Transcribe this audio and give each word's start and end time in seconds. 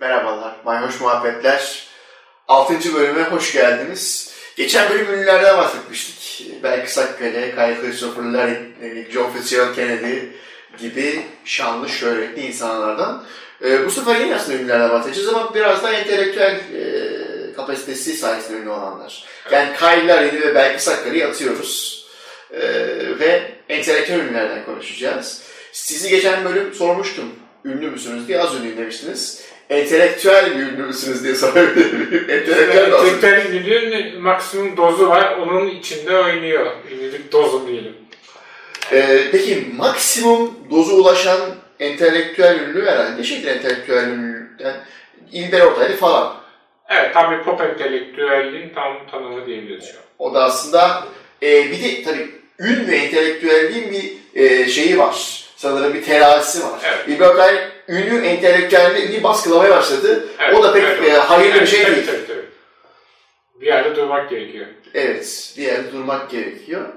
Merhabalar, 0.00 0.56
Mayhoş 0.64 1.00
Muhabbetler. 1.00 1.86
6. 2.48 2.94
bölüme 2.94 3.22
hoş 3.22 3.52
geldiniz. 3.52 4.34
Geçen 4.56 4.90
bölüm 4.90 5.14
ünlülerden 5.14 5.56
bahsetmiştik. 5.56 6.52
Belki 6.62 6.92
Sakkale, 6.92 7.50
Kyle 7.50 7.80
Christopher 7.80 8.22
Larry, 8.22 9.10
John 9.12 9.30
Fitzgerald 9.30 9.74
Kennedy 9.74 10.18
gibi 10.78 11.26
şanlı, 11.44 11.88
şöhretli 11.88 12.46
insanlardan. 12.46 13.24
Ee, 13.64 13.86
bu 13.86 13.90
sefer 13.90 14.20
yine 14.20 14.34
aslında 14.34 14.58
ünlülerden 14.58 14.90
bahsedeceğiz 14.90 15.28
ama 15.28 15.54
biraz 15.54 15.82
daha 15.82 15.92
entelektüel 15.92 16.60
e, 16.74 17.19
kapasitesi 17.54 18.16
sayesinde 18.16 18.58
ünlü 18.58 18.70
olanlar. 18.70 19.24
Yani 19.50 19.68
Kyle 19.78 20.06
Larry'i 20.06 20.40
ve 20.40 20.54
belki 20.54 20.82
Sakkale'yi 20.82 21.26
atıyoruz. 21.26 22.00
Ee, 22.52 22.60
ve 23.20 23.52
entelektüel 23.68 24.18
ünlülerden 24.18 24.64
konuşacağız. 24.64 25.42
Sizi 25.72 26.08
geçen 26.08 26.44
bölüm 26.44 26.74
sormuştum. 26.74 27.24
Ünlü 27.64 27.90
müsünüz 27.90 28.28
diye 28.28 28.40
az 28.40 28.54
ünlü 28.54 28.76
demiştiniz 28.76 29.50
entelektüel 29.70 30.58
bir 30.58 30.62
ünlü 30.62 30.86
müsünüz 30.86 31.24
diye 31.24 31.34
sorabilir 31.34 31.92
miyim? 31.92 32.26
Entelektüel? 32.30 32.92
Entelektüel 32.92 33.46
ünlülüğün 33.46 34.22
maksimum 34.22 34.76
dozu 34.76 35.08
var. 35.08 35.36
Onun 35.36 35.66
içinde 35.66 36.16
oynuyor. 36.16 36.66
Ünlülük 36.92 37.32
dozu 37.32 37.68
diyelim. 37.68 37.96
Ee, 38.92 39.20
peki 39.32 39.66
maksimum 39.76 40.54
dozu 40.70 40.92
ulaşan 40.92 41.40
entelektüel 41.80 42.60
ünlü 42.60 42.86
herhalde 42.86 43.24
şeydir 43.24 43.46
entelektüel 43.46 44.08
ünlülükten 44.08 44.74
İlber 45.32 45.60
Ortaylı 45.60 45.96
falan. 45.96 46.39
Evet 46.90 47.14
tam 47.14 47.32
bir 47.32 47.42
pop 47.42 47.60
entelektüelliğin 47.60 48.74
tam 48.74 49.06
tanımı 49.10 49.46
diyebiliriz 49.46 49.84
şu 49.92 49.98
an. 49.98 50.04
O 50.18 50.34
da 50.34 50.44
aslında 50.44 51.04
e, 51.42 51.70
bir 51.70 51.82
de 51.82 52.02
tabii 52.02 52.30
ün 52.58 52.88
ve 52.88 52.96
entelektüelliğin 52.96 53.90
bir 53.90 54.12
e, 54.42 54.68
şeyi 54.68 54.98
var. 54.98 55.44
Sanırım 55.56 55.94
bir 55.94 56.02
terazisi 56.02 56.64
var. 56.64 56.80
Evet. 57.08 57.20
Ortaylı 57.20 57.60
ünlü 57.88 58.26
entelektüelliği 58.26 59.22
baskılamaya 59.22 59.70
başladı. 59.70 60.28
Evet, 60.38 60.54
o 60.54 60.62
da 60.62 60.72
pek 60.72 60.82
evet, 60.82 61.08
e, 61.08 61.12
hayırlı 61.12 61.58
evet, 61.58 61.62
bir 61.62 61.66
şey 61.66 61.82
tabii, 61.82 61.96
değil. 61.96 62.06
Tabii, 62.06 62.26
tabii. 62.26 62.44
Bir 63.60 63.66
yerde 63.66 63.96
durmak 63.96 64.30
gerekiyor. 64.30 64.66
Evet, 64.94 65.54
bir 65.56 65.62
yerde 65.62 65.92
durmak 65.92 66.30
gerekiyor. 66.30 66.88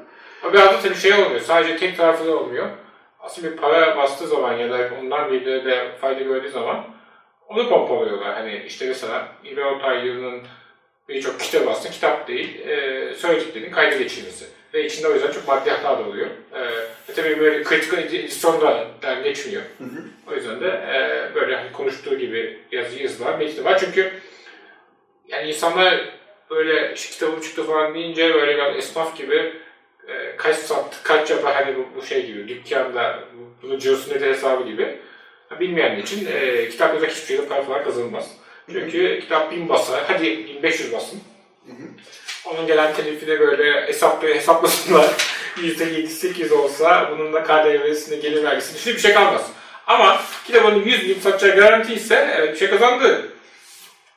O 0.50 0.54
biraz 0.54 0.68
da 0.68 0.80
tabii 0.80 0.96
şey 0.96 1.14
olmuyor. 1.14 1.42
Sadece 1.42 1.78
tek 1.78 1.98
taraflı 1.98 2.40
olmuyor. 2.40 2.70
Aslında 3.20 3.52
bir 3.52 3.58
para 3.58 3.98
bastığı 3.98 4.28
zaman 4.28 4.54
ya 4.54 4.70
da 4.72 4.90
ondan 5.02 5.32
birileri 5.32 5.66
de 5.66 5.92
fayda 6.02 6.22
gördüğü 6.22 6.52
zaman 6.52 6.93
onu 7.48 7.70
pompalıyorlar. 7.70 8.34
Hani 8.34 8.64
işte 8.68 8.88
mesela 8.88 9.28
İlber 9.44 9.64
Ortaylı'nın 9.64 10.42
birçok 11.10 11.40
kitap 11.40 11.68
aslında 11.68 11.90
kitap 11.90 12.28
değil, 12.28 12.68
e, 12.68 13.14
söylediklerinin 13.16 13.72
kayda 13.72 13.96
geçirilmesi. 13.96 14.46
Ve 14.74 14.86
içinde 14.86 15.08
o 15.08 15.14
yüzden 15.14 15.32
çok 15.32 15.48
maddi 15.48 15.70
hata 15.70 16.00
da 16.00 16.10
oluyor. 16.10 16.28
E, 16.54 16.62
ve 17.10 17.14
tabii 17.16 17.40
böyle 17.40 17.64
kritik 17.64 17.94
edisyon 17.94 18.62
da 18.62 19.14
geçmiyor. 19.24 19.62
Hı 19.78 19.84
hı. 19.84 20.04
O 20.32 20.36
yüzden 20.36 20.62
de 20.62 20.68
e, 20.68 21.36
böyle 21.36 21.56
hani 21.56 21.72
konuştuğu 21.72 22.18
gibi 22.18 22.60
yazı 22.72 23.04
yazılar, 23.04 23.38
metni 23.38 23.66
var. 23.66 23.80
Çünkü 23.80 24.12
yani 25.28 25.50
insanlar 25.50 26.10
böyle 26.50 26.94
işte 26.94 27.14
kitabı 27.14 27.42
çıktı 27.42 27.64
falan 27.64 27.94
deyince 27.94 28.34
böyle 28.34 28.56
biraz 28.56 28.78
esnaf 28.78 29.18
gibi 29.18 29.54
e, 30.08 30.36
kaç 30.38 30.56
sattı, 30.56 30.98
kaç 31.04 31.30
yapar 31.30 31.54
hani 31.54 31.76
bu, 31.78 31.88
bu 31.96 32.06
şey 32.06 32.26
gibi 32.26 32.48
dükkanda 32.48 33.20
bunun 33.62 33.80
cirosu 33.80 34.10
nedir 34.10 34.28
hesabı 34.28 34.64
gibi. 34.64 35.00
Bilmeyen 35.60 36.00
için 36.00 36.28
e, 36.32 36.70
kitap 36.70 36.94
yazak 36.94 37.12
hiçbir 37.12 37.28
şeyde 37.28 37.48
para 37.48 37.64
falan 37.64 37.84
kazanılmaz. 37.84 38.28
Çünkü 38.72 39.20
kitap 39.22 39.52
bin 39.52 39.70
basar, 39.70 40.04
hadi 40.08 40.48
1500 40.48 40.94
basın. 40.94 41.20
Onun 42.46 42.68
gelen 42.68 42.94
telifi 42.94 43.28
de 43.28 43.40
böyle 43.40 43.88
hesaplı 43.88 44.28
hesaplasınlar. 44.28 45.06
%7-8 45.58 46.54
olsa 46.54 47.12
bunun 47.12 47.34
da 47.34 47.44
KDV'sinde 47.44 48.16
gelir 48.16 48.44
vergisinde 48.44 48.80
şimdi 48.80 48.96
bir 48.96 49.02
şey 49.02 49.14
kalmaz. 49.14 49.52
Ama 49.88 50.22
kitabının 50.48 50.84
100 50.84 51.10
bin 51.10 51.20
satacağı 51.20 51.56
garanti 51.56 51.94
ise 51.94 52.36
evet 52.38 52.54
bir 52.54 52.60
şey 52.60 52.70
kazandı. 52.70 53.32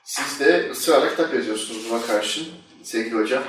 Siz 0.04 0.41
de 0.41 0.70
ısrarla 0.70 1.10
kitap 1.10 1.34
yazıyorsunuz 1.34 1.91
buna 1.91 2.06
karşın 2.06 2.47
sevgili 2.82 3.14
hocam. 3.14 3.42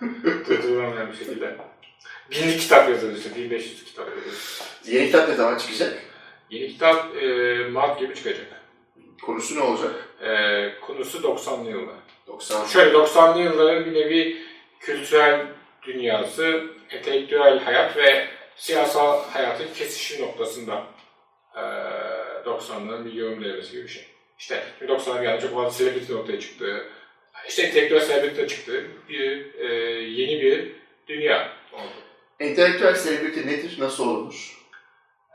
Durdurulamayan 0.48 1.12
bir 1.12 1.16
şekilde. 1.16 1.56
Binlik 2.30 2.60
kitap 2.60 2.88
yazıyoruz 2.88 3.18
işte, 3.18 3.36
1500 3.36 3.84
kitap 3.84 4.08
yazıyoruz. 4.16 4.60
Yeni 4.86 5.06
kitap 5.06 5.28
ne 5.28 5.34
zaman 5.34 5.58
çıkacak? 5.58 5.98
Yeni 6.50 6.68
kitap 6.68 7.16
e, 7.16 7.26
Mart 7.72 8.00
gibi 8.00 8.14
çıkacak. 8.14 8.46
Konusu 9.22 9.56
ne 9.56 9.60
olacak? 9.60 10.08
E, 10.22 10.80
konusu 10.80 11.18
90'lı 11.18 11.70
yıllar. 11.70 11.96
90. 12.26 12.66
Şöyle 12.66 12.98
90'lı 12.98 13.40
yılların 13.42 13.84
bir 13.84 13.94
nevi 13.94 14.42
kültürel 14.80 15.46
dünyası, 15.82 16.64
entelektüel 16.90 17.58
hayat 17.58 17.96
ve 17.96 18.28
siyasal 18.56 19.24
hayatın 19.30 19.74
kesişim 19.74 20.26
noktasında 20.26 20.84
e, 21.54 21.60
90'ların 22.44 23.04
bir 23.04 23.12
yorum 23.12 23.44
devresi 23.44 23.72
gibi 23.72 23.82
bir 23.82 23.88
şey. 23.88 24.06
İşte 24.38 24.62
90'lar 24.80 25.22
bir 25.22 25.26
anda 25.26 25.40
çok 25.40 25.54
fazla 25.54 25.78
celebrity 25.78 26.14
ortaya 26.14 26.40
çıktı. 26.40 26.86
İşte 27.48 27.62
entelektüel 27.62 28.06
celebrity 28.06 28.42
de 28.42 28.48
çıktı. 28.48 28.84
Bir, 29.08 29.54
e, 29.54 29.74
yeni 30.02 30.42
bir 30.42 30.72
dünya 31.08 31.52
oldu. 31.72 31.92
Entelektüel 32.40 32.94
celebrity 33.04 33.40
nedir? 33.40 33.76
Nasıl 33.78 34.08
olunur? 34.08 34.58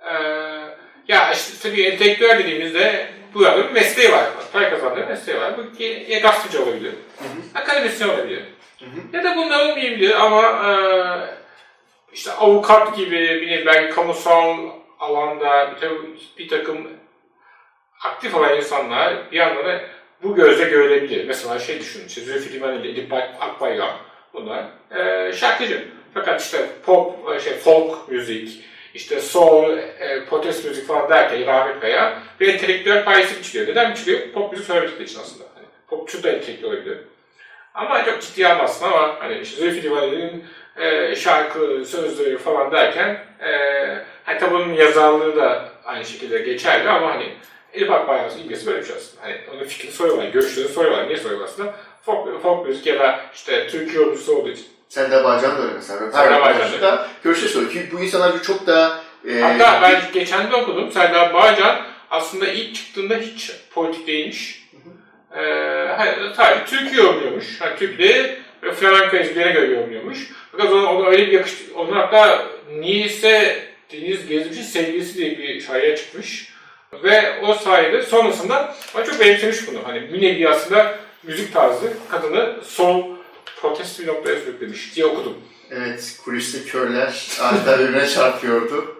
Ee, 0.05 0.62
ya 1.07 1.31
işte 1.33 1.69
tabii 1.69 1.83
entelektüel 1.83 2.39
dediğimizde 2.39 3.07
bu 3.33 3.47
adamın 3.47 3.67
bir 3.67 3.73
mesleği 3.73 4.11
var. 4.11 4.25
Para 4.53 4.69
kazandığı 4.69 5.07
mesleği 5.07 5.39
var. 5.39 5.53
Bu 5.57 5.83
ya, 5.83 5.89
ya 6.07 6.19
gazeteci 6.19 6.59
olabilir, 6.59 6.91
Hı 6.91 7.23
hı. 7.23 7.59
akademisyen 7.59 8.09
olabilir. 8.09 8.43
Hı 8.79 8.85
hı. 8.85 9.17
Ya 9.17 9.23
da 9.23 9.35
bunlar 9.35 9.69
olmayabilir 9.69 10.15
ama 10.25 10.41
e, 10.43 10.73
işte 12.13 12.31
avukat 12.31 12.97
gibi 12.97 13.41
bir 13.41 13.65
belki 13.65 13.95
kamusal 13.95 14.57
alanda 14.99 15.71
bir, 15.75 15.79
takım, 15.79 16.17
bir 16.37 16.47
takım 16.47 16.87
aktif 18.03 18.35
olan 18.35 18.57
insanlar 18.57 19.31
bir 19.31 19.37
yandan 19.37 19.65
da 19.65 19.81
bu 20.23 20.35
gözle 20.35 20.63
görülebilir. 20.63 21.27
Mesela 21.27 21.59
şey 21.59 21.79
düşünün, 21.79 22.07
işte 22.07 22.21
Zülfü 22.21 22.53
Livaneli, 22.53 22.91
Edip 22.91 23.13
Akbayram 23.13 23.97
bunlar 24.33 24.63
e, 24.95 25.33
şarkıcı. 25.33 25.87
Fakat 26.13 26.41
işte 26.41 26.67
pop, 26.85 27.41
şey, 27.41 27.53
folk 27.53 28.09
müzik, 28.09 28.63
işte 28.93 29.21
soul, 29.21 29.77
e, 29.77 30.25
protest 30.29 30.65
müzik 30.65 30.87
falan 30.87 31.09
derken 31.09 31.45
Rahmet 31.47 31.79
Kaya 31.81 32.19
bir 32.39 32.53
entelektüel 32.53 33.05
payesi 33.05 33.39
biçiliyor. 33.39 33.67
Neden 33.67 33.91
biçiliyor? 33.91 34.19
Pop 34.33 34.51
müzik 34.51 34.67
söyledikleri 34.67 35.03
için 35.03 35.19
aslında. 35.19 35.43
Hani 35.55 35.65
popçu 35.87 36.23
da 36.23 36.29
entelektüel 36.29 36.71
olabilir. 36.71 36.97
Ama 37.73 38.05
çok 38.05 38.21
ciddiye 38.21 38.47
almazsın 38.47 38.85
ama 38.85 39.15
hani 39.19 39.39
işte 39.39 39.57
Zülfü 39.57 39.83
Livaneli'nin 39.83 40.45
e, 40.77 41.15
şarkı, 41.15 41.85
sözleri 41.85 42.37
falan 42.37 42.71
derken 42.71 43.25
e, 43.39 43.51
hani 44.23 44.39
tabi 44.39 44.55
onun 44.55 44.73
yazarlığı 44.73 45.35
da 45.35 45.69
aynı 45.85 46.05
şekilde 46.05 46.39
geçerli 46.39 46.89
ama 46.89 47.13
hani 47.13 47.33
Elif 47.73 47.91
Akbayram'ın 47.91 48.37
ilgisi 48.37 48.67
böyle 48.67 48.79
bir 48.79 48.85
şey 48.85 48.95
aslında. 48.95 49.23
Hani 49.23 49.35
onun 49.53 49.63
fikrini 49.63 49.91
soruyorlar, 49.91 50.27
görüşlerini 50.27 50.71
soruyorlar. 50.71 51.07
Niye 51.07 51.17
soruyorlar 51.17 51.47
aslında? 51.47 51.75
Folk, 52.01 52.41
folk 52.41 52.67
müzik 52.67 52.85
ya 52.87 52.99
da 52.99 53.19
işte 53.33 53.67
Türk 53.67 53.95
yorumcusu 53.95 54.35
olduğu 54.35 54.49
için. 54.49 54.65
Serdar 54.93 55.23
Bağcan 55.23 55.57
da 55.57 55.61
öyle 55.61 55.73
mesela. 55.73 56.11
Serdar 56.11 56.41
Bağcan 56.41 56.81
da. 56.81 57.07
görüşe 57.23 57.47
soruyor. 57.47 57.71
Çünkü 57.73 57.91
bu 57.91 57.99
insanlar 57.99 58.43
çok 58.43 58.67
da... 58.67 58.99
E, 59.29 59.41
Hatta 59.41 59.81
ben 59.81 60.01
geçen 60.13 60.51
de 60.51 60.55
okudum. 60.55 60.91
Serdar 60.91 61.33
Bağcan 61.33 61.81
aslında 62.09 62.47
ilk 62.47 62.75
çıktığında 62.75 63.15
hiç 63.15 63.51
politik 63.73 64.07
değilmiş. 64.07 64.63
Ee, 65.35 65.41
hayır, 65.97 66.33
sadece 66.37 66.65
Türk 66.65 66.97
yorumluyormuş. 66.97 67.61
Yani 67.61 67.75
Türkleri 67.79 68.37
ve 68.63 68.71
flamenco 68.71 69.17
ezgilerine 69.17 69.51
göre 69.51 69.73
yorumluyormuş. 69.73 70.17
Fakat 70.51 70.71
ona, 70.71 70.93
ona 70.93 71.07
öyle 71.07 71.27
bir 71.27 71.31
yakıştı. 71.31 71.63
Onun 71.75 71.91
hatta 71.91 72.45
niyeyse 72.79 73.63
Deniz 73.93 74.27
Gezmiş'in 74.27 74.63
sevgilisi 74.63 75.17
diye 75.17 75.37
bir 75.37 75.61
şair 75.61 75.97
çıkmış. 75.97 76.53
Ve 77.03 77.39
o 77.41 77.53
sayede 77.53 78.01
sonrasında 78.01 78.75
ben 78.97 79.03
çok 79.03 79.19
benimsemiş 79.19 79.67
bunu. 79.67 79.79
Hani 79.83 80.13
bir 80.13 80.21
nevi 80.21 80.49
aslında 80.49 80.95
müzik 81.23 81.53
tarzı 81.53 81.93
kadını 82.11 82.55
sol 82.63 83.22
protest 83.63 83.99
bir 83.99 84.07
noktaya 84.07 84.39
sürüklemiş 84.39 84.95
diye 84.95 85.05
okudum. 85.05 85.37
Evet, 85.71 86.17
kuliste 86.25 86.63
körler 86.63 87.27
adeta 87.41 87.79
birbirine 87.79 88.07
çarpıyordu. 88.07 88.95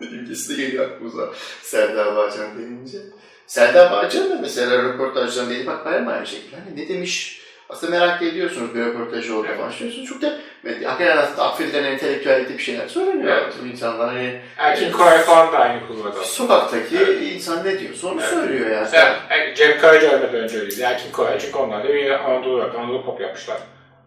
İlgisi 0.00 0.56
de 0.58 0.62
geliyor 0.62 0.90
aklımıza 0.90 1.32
Serdar 1.62 2.16
Bağcan 2.16 2.58
denince. 2.58 2.98
Serdar 3.46 3.92
Bağcan 3.92 4.30
da 4.30 4.34
mesela 4.34 4.82
röportajlarında 4.82 5.54
Elif 5.54 5.68
Akbayram 5.68 6.08
aynı 6.08 6.26
şekilde. 6.26 6.56
Hani 6.56 6.76
ne 6.76 6.88
demiş? 6.88 7.42
Aslında 7.68 7.98
merak 7.98 8.22
ediyorsunuz 8.22 8.74
bir 8.74 8.80
röportajı 8.80 9.36
orada 9.36 9.52
Evet. 9.52 9.60
başlıyorsunuz. 9.60 10.08
Çok 10.08 10.22
da 10.22 10.38
hakikaten 10.64 11.16
aslında 11.16 11.42
affedilen 11.42 11.84
entelektüelite 11.84 12.54
bir 12.58 12.62
şeyler 12.62 12.88
söyleniyor 12.88 13.36
Evet. 13.42 13.54
insanlar. 13.72 14.08
Hani 14.08 14.40
Erkin 14.56 14.92
Koray 14.92 15.18
falan 15.18 15.52
da 15.52 15.58
aynı 15.58 15.86
kullandı. 15.86 16.24
sokaktaki 16.24 16.96
insan 17.34 17.64
ne 17.66 17.78
diyorsa 17.80 18.08
onu 18.08 18.20
Evet. 18.20 18.30
söylüyor 18.30 18.70
yani. 18.70 18.80
Mesela 18.82 19.16
e, 19.30 19.54
Cem 19.54 19.78
Karaca 19.80 20.10
ölmeden 20.10 20.34
önce 20.34 20.58
öyleydi. 20.58 20.82
Erkin 20.82 21.12
Koray 21.12 21.38
çünkü 21.38 21.58
onlar 21.58 21.84
da 21.84 21.88
bir 21.88 22.10
Anadolu 22.10 22.58
rock, 22.62 22.74
Anadolu 22.74 23.04
pop 23.04 23.20
yapmışlar. 23.20 23.58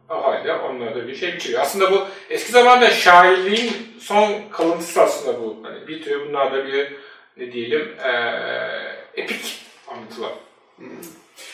O 0.09 0.23
halde 0.23 0.53
onlara 0.53 0.95
da 0.95 1.07
bir 1.07 1.15
şey 1.15 1.33
biçiliyor. 1.33 1.61
Aslında 1.61 1.91
bu 1.91 2.05
eski 2.29 2.51
zamanda 2.51 2.89
şairliğin 2.89 3.71
son 3.99 4.33
kalıntısı 4.51 5.01
aslında 5.01 5.39
bu. 5.39 5.57
Hani 5.63 5.87
bir 5.87 6.03
tür 6.03 6.27
bunlar 6.29 6.53
da 6.53 6.65
bir 6.67 6.93
ne 7.37 7.51
diyelim 7.51 7.95
eee 8.05 8.95
epik 9.15 9.65
anlatılar. 9.87 10.31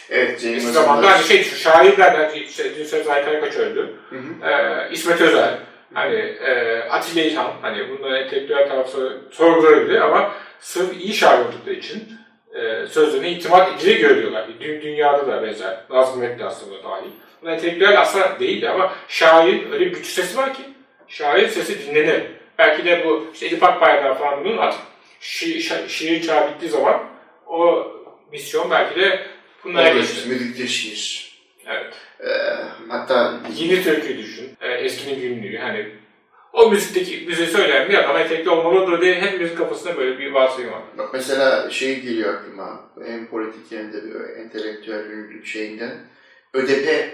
Evet, 0.10 0.28
Cem 0.28 0.34
Eski 0.34 0.48
Yılmaz'ın 0.48 0.72
zamanda 0.72 1.08
da- 1.08 1.12
hani 1.12 1.24
şey 1.24 1.44
şu 1.44 1.56
şairlerden 1.56 2.34
işte 2.34 3.12
Aykara 3.12 3.40
Kaç 3.40 3.56
öldü. 3.56 3.94
Hı 4.10 4.16
hı. 4.16 4.50
Ee, 4.52 4.90
İsmet 4.92 5.22
Özel, 5.22 5.58
hani 5.94 6.16
e, 6.16 6.80
Atilla 6.90 7.24
İlhan, 7.24 7.52
hani 7.62 7.90
bunların 7.90 8.24
entelektüel 8.24 8.70
tarafı 8.70 9.22
sorgulanabilir 9.32 10.02
ama 10.02 10.32
sırf 10.60 11.02
iyi 11.02 11.14
şair 11.14 11.40
oldukları 11.40 11.76
için 11.76 12.04
e, 12.56 12.88
sözlerine 12.88 13.32
itimat 13.32 13.82
edilir 13.82 14.00
görüyorlar. 14.00 14.48
Dün 14.60 14.82
dünyada 14.82 15.28
da 15.28 15.44
benzer. 15.44 15.78
Nazım 15.90 16.24
Hikmet 16.24 16.42
aslında 16.42 16.84
dahil. 16.84 17.12
Bunlar 17.42 17.54
entelektüel 17.54 18.02
aslında 18.02 18.40
değildi 18.40 18.70
ama 18.70 18.94
şair 19.08 19.72
öyle 19.72 19.86
bir 19.86 19.92
güçlü 19.92 20.12
sesi 20.12 20.38
var 20.38 20.54
ki 20.54 20.62
şair 21.08 21.48
sesi 21.48 21.88
dinlenir. 21.88 22.24
Belki 22.60 22.86
de 22.86 23.04
bu 23.06 23.28
işte 23.34 23.46
Edip 23.48 23.64
Akbayraktar 23.64 24.18
falan 24.20 24.46
bunun 24.46 24.58
artık 24.58 24.80
şi, 25.20 25.58
şa- 25.60 25.90
şiir 25.90 26.22
çağı 26.22 26.50
bittiği 26.50 26.72
zaman 26.72 27.04
o 27.48 27.88
misyon 28.32 28.72
belki 28.72 29.00
de 29.00 29.20
bunlara 29.64 29.92
Olur, 29.92 30.00
geçti. 30.00 30.30
Müzikte 30.30 30.68
şiir. 30.68 31.32
Evet. 31.68 31.94
Ee, 32.20 32.30
hatta 32.88 33.40
Yeni 33.58 33.84
türkü 33.84 34.18
düşün. 34.18 34.50
E, 34.62 34.68
eskinin 34.72 35.22
günlüğü. 35.22 35.58
Hani 35.58 35.88
o 36.54 36.72
müzikteki 36.72 37.26
müziği 37.28 37.48
söyleyen 37.48 37.90
bir 37.90 37.98
adam 38.04 38.18
etekli 38.18 38.50
olmalıdır 38.50 39.02
diye 39.02 39.22
hepimizin 39.22 39.56
kafasında 39.56 39.98
böyle 39.98 40.20
bir 40.20 40.32
varsayım 40.32 40.72
var. 40.72 40.82
bak 40.98 41.10
mesela 41.14 41.70
şey 41.70 42.02
geliyor 42.02 42.34
aklıma 42.34 42.90
hem 43.06 43.28
politik 43.28 43.72
hem 43.72 43.94
de 43.94 44.04
bir 44.04 44.44
entelektüel 44.44 45.06
ünlülük 45.06 45.46
şeyinden. 45.46 45.92
ÖDP 46.54 47.10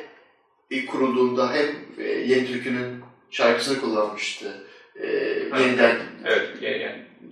ilk 0.70 0.90
kurulduğunda 0.90 1.54
hem 1.54 1.66
e, 2.06 2.10
Yeni 2.12 2.48
Türkü'nün 2.48 3.02
şarkısını 3.32 3.82
kullanmıştı. 3.82 4.54
E, 5.02 5.08
yeniden 5.60 5.96
Evet. 6.26 6.48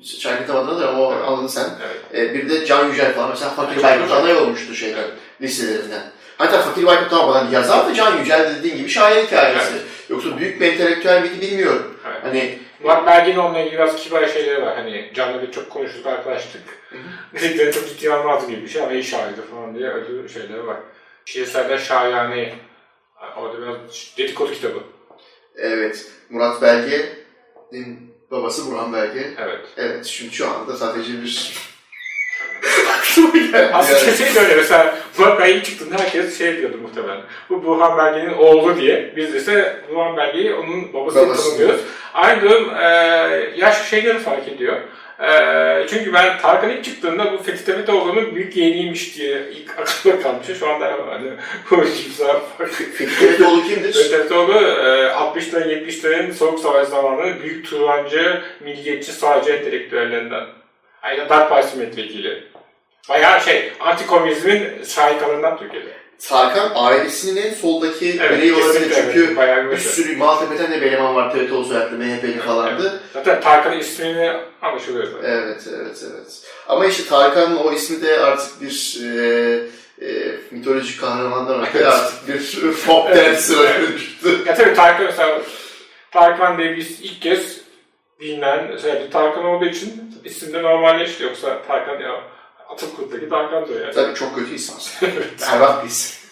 Şarkı 0.03 0.47
tam 0.47 0.57
adını 0.57 0.81
da 0.81 0.95
o 0.97 1.13
Evet. 1.13 1.27
anladın 1.27 1.47
sen. 1.47 1.69
Evet. 2.13 2.30
E, 2.30 2.33
bir 2.33 2.50
de 2.50 2.65
Can 2.65 2.88
Yücel 2.89 3.13
falan 3.13 3.30
mesela 3.30 3.50
Fakir 3.51 3.83
Baykut 3.83 4.12
aday 4.12 4.38
olmuştu 4.38 4.75
şeyden, 4.75 4.97
Evet. 5.00 5.12
liselerinden. 5.42 6.03
Hatta 6.38 6.62
Fakir 6.62 6.86
Baykut 6.86 7.09
tamamen 7.09 7.51
yazar 7.51 7.88
da 7.89 7.94
Can 7.94 8.18
Yücel 8.18 8.56
dediğin 8.59 8.77
gibi 8.77 8.89
şair 8.89 9.24
hikayesi. 9.25 9.74
Yoksa 10.09 10.38
büyük 10.38 10.62
bir 10.62 10.71
entelektüel 10.71 11.21
miydi 11.21 11.42
bilmiyorum. 11.42 12.00
Evet. 12.07 12.19
Hani 12.24 12.59
Murat 12.83 13.07
Belge'nin 13.07 13.38
onunla 13.38 13.59
ilgili 13.59 13.74
biraz 13.74 13.95
kibar 13.95 14.27
şeyleri 14.27 14.62
var. 14.62 14.75
Hani 14.75 15.12
Can'la 15.13 15.42
bir 15.42 15.51
çok 15.51 15.69
konuştuk, 15.69 16.06
arkadaştık. 16.06 16.62
Müziklerini 17.33 17.74
çok 17.75 17.88
ciddiye 17.89 18.13
almazdı 18.13 18.51
gibi 18.51 18.62
bir 18.62 18.68
şey 18.68 18.81
ama 18.81 18.92
iyi 18.92 19.03
şairdi 19.03 19.42
falan 19.51 19.75
diye 19.75 19.89
öyle 19.89 20.30
şeyleri 20.30 20.68
var. 20.68 20.77
Şiirselden 21.25 21.77
şairane. 21.77 22.53
Orada 23.38 23.62
biraz 23.62 23.77
dedikodu 24.18 24.53
kitabı. 24.53 24.80
evet 25.56 26.06
Murat 26.30 26.62
Belge'nin 26.62 28.05
babası 28.31 28.72
Burhan 28.72 28.94
Belge. 28.94 29.33
Evet. 29.39 29.60
Evet 29.77 30.06
şimdi 30.06 30.36
şu 30.36 30.50
anda 30.50 30.77
sadece 30.77 31.13
bir 31.24 31.54
aklıma 33.00 33.30
geldi. 33.38 33.69
Aslında 33.74 34.00
yani. 34.00 34.18
şey 34.18 34.36
de 34.36 34.39
öyle 34.39 34.56
mesela 34.56 34.95
Murat 35.18 35.39
Belge 35.39 35.63
çıktığında 35.63 35.95
herkes 36.00 36.38
şey 36.38 36.57
diyordu 36.57 36.77
muhtemelen. 36.81 37.22
Bu 37.50 37.63
Burhan 37.66 37.98
Belge'nin 37.98 38.33
oğlu 38.33 38.77
diye. 38.77 39.13
Biz 39.16 39.36
ise 39.36 39.77
Burhan 39.89 40.18
Belge'yi 40.18 40.54
onun 40.54 40.94
Babası. 40.94 41.16
tanımıyoruz. 41.44 41.81
Aynı 42.13 42.42
durum 42.42 42.75
e, 42.75 42.86
yaş 43.57 43.89
şeyleri 43.89 44.19
fark 44.19 44.48
ediyor. 44.48 44.78
E, 45.19 45.88
çünkü 45.89 46.13
ben 46.13 46.39
Tarkan 46.39 46.69
ilk 46.69 46.83
çıktığında 46.83 47.33
bu 47.33 47.44
Fethi 47.44 47.65
Tevetoğlu'nun 47.65 48.35
büyük 48.35 48.57
yeğeniymiş 48.57 49.17
diye 49.17 49.50
ilk 49.51 49.79
aklımda 49.79 50.21
kalmış. 50.21 50.47
Şu 50.59 50.69
anda 50.69 50.85
hani 51.09 51.31
bu 51.71 51.75
kimse 51.75 52.25
Fikri 52.94 53.19
Tevetoğlu 53.19 53.63
kimdir? 53.63 53.94
Fethi 53.94 54.09
Tevetoğlu 54.09 54.53
e, 54.53 55.12
60'ların 55.12 55.69
70'lerin 55.69 56.33
Soğuk 56.33 56.59
Savaş 56.59 56.88
zamanları 56.88 57.41
büyük 57.41 57.69
Turancı, 57.69 58.41
milliyetçi, 58.59 59.12
sağcı 59.12 59.51
entelektüellerinden. 59.51 60.45
Aynı 61.01 61.29
Dark 61.29 61.50
Parti 61.50 61.77
milletvekili. 61.77 62.44
Bayağı 63.09 63.41
şey, 63.41 63.71
antikomünizmin 63.79 64.83
şahikalarından 64.83 65.57
Türkiye'de. 65.57 66.05
Tarkan 66.19 66.71
ailesinin 66.75 67.41
en 67.41 67.53
soldaki 67.53 68.17
Evet, 68.19 68.38
bireyi 68.38 68.53
olabilir 68.53 68.91
çünkü 68.95 69.35
evet, 69.38 69.65
bir 69.65 69.71
bir 69.71 69.77
sürü 69.77 70.17
Maltepe'den 70.17 70.71
de 70.71 70.81
bir 70.81 70.88
eleman 70.91 71.15
var 71.15 71.33
Tevetoğlu 71.33 71.65
soyadlı 71.65 71.97
MHP'li 71.97 72.39
falandı. 72.39 73.00
Zaten 73.13 73.41
Tarkan'ın 73.41 73.79
ismini 73.79 74.33
anlaşılıyor 74.62 75.06
zaten. 75.06 75.29
Evet, 75.29 75.62
evet, 75.75 76.03
evet. 76.13 76.41
Ama 76.67 76.85
işte 76.85 77.09
Tarkan'ın 77.09 77.56
o 77.56 77.71
ismi 77.71 78.01
de 78.01 78.19
artık 78.19 78.62
bir 78.62 79.00
e, 79.03 79.59
e, 80.01 80.35
mitolojik 80.51 81.01
kahramandan 81.01 81.65
öte 81.67 81.88
artık 81.88 82.27
bir 82.27 82.57
Evet, 82.63 82.88
dancer'a 83.15 83.69
evet. 83.69 83.89
dönüştü. 83.89 84.29
Ya 84.45 84.56
tabii 84.56 84.73
Tarkan 84.73 85.06
mesela 85.06 85.41
Tarkan 86.11 86.57
diye 86.57 86.77
biz 86.77 87.01
ilk 87.01 87.21
kez 87.21 87.61
bilinen 88.19 88.77
şey, 88.77 89.09
Tarkan 89.09 89.45
olduğu 89.45 89.65
için 89.65 90.13
isim 90.23 90.53
de 90.53 90.63
normalleşti. 90.63 91.23
Yoksa 91.23 91.61
Tarkan 91.68 92.00
ya 92.00 92.21
Atatürk'teki 92.69 93.29
diyor 93.29 93.81
yani. 93.81 93.94
Tabii 93.94 94.15
çok 94.15 94.35
kötü 94.35 94.53
insan. 94.53 94.77
Berbat 95.41 95.83
bir 95.83 95.89
isim. 95.89 96.29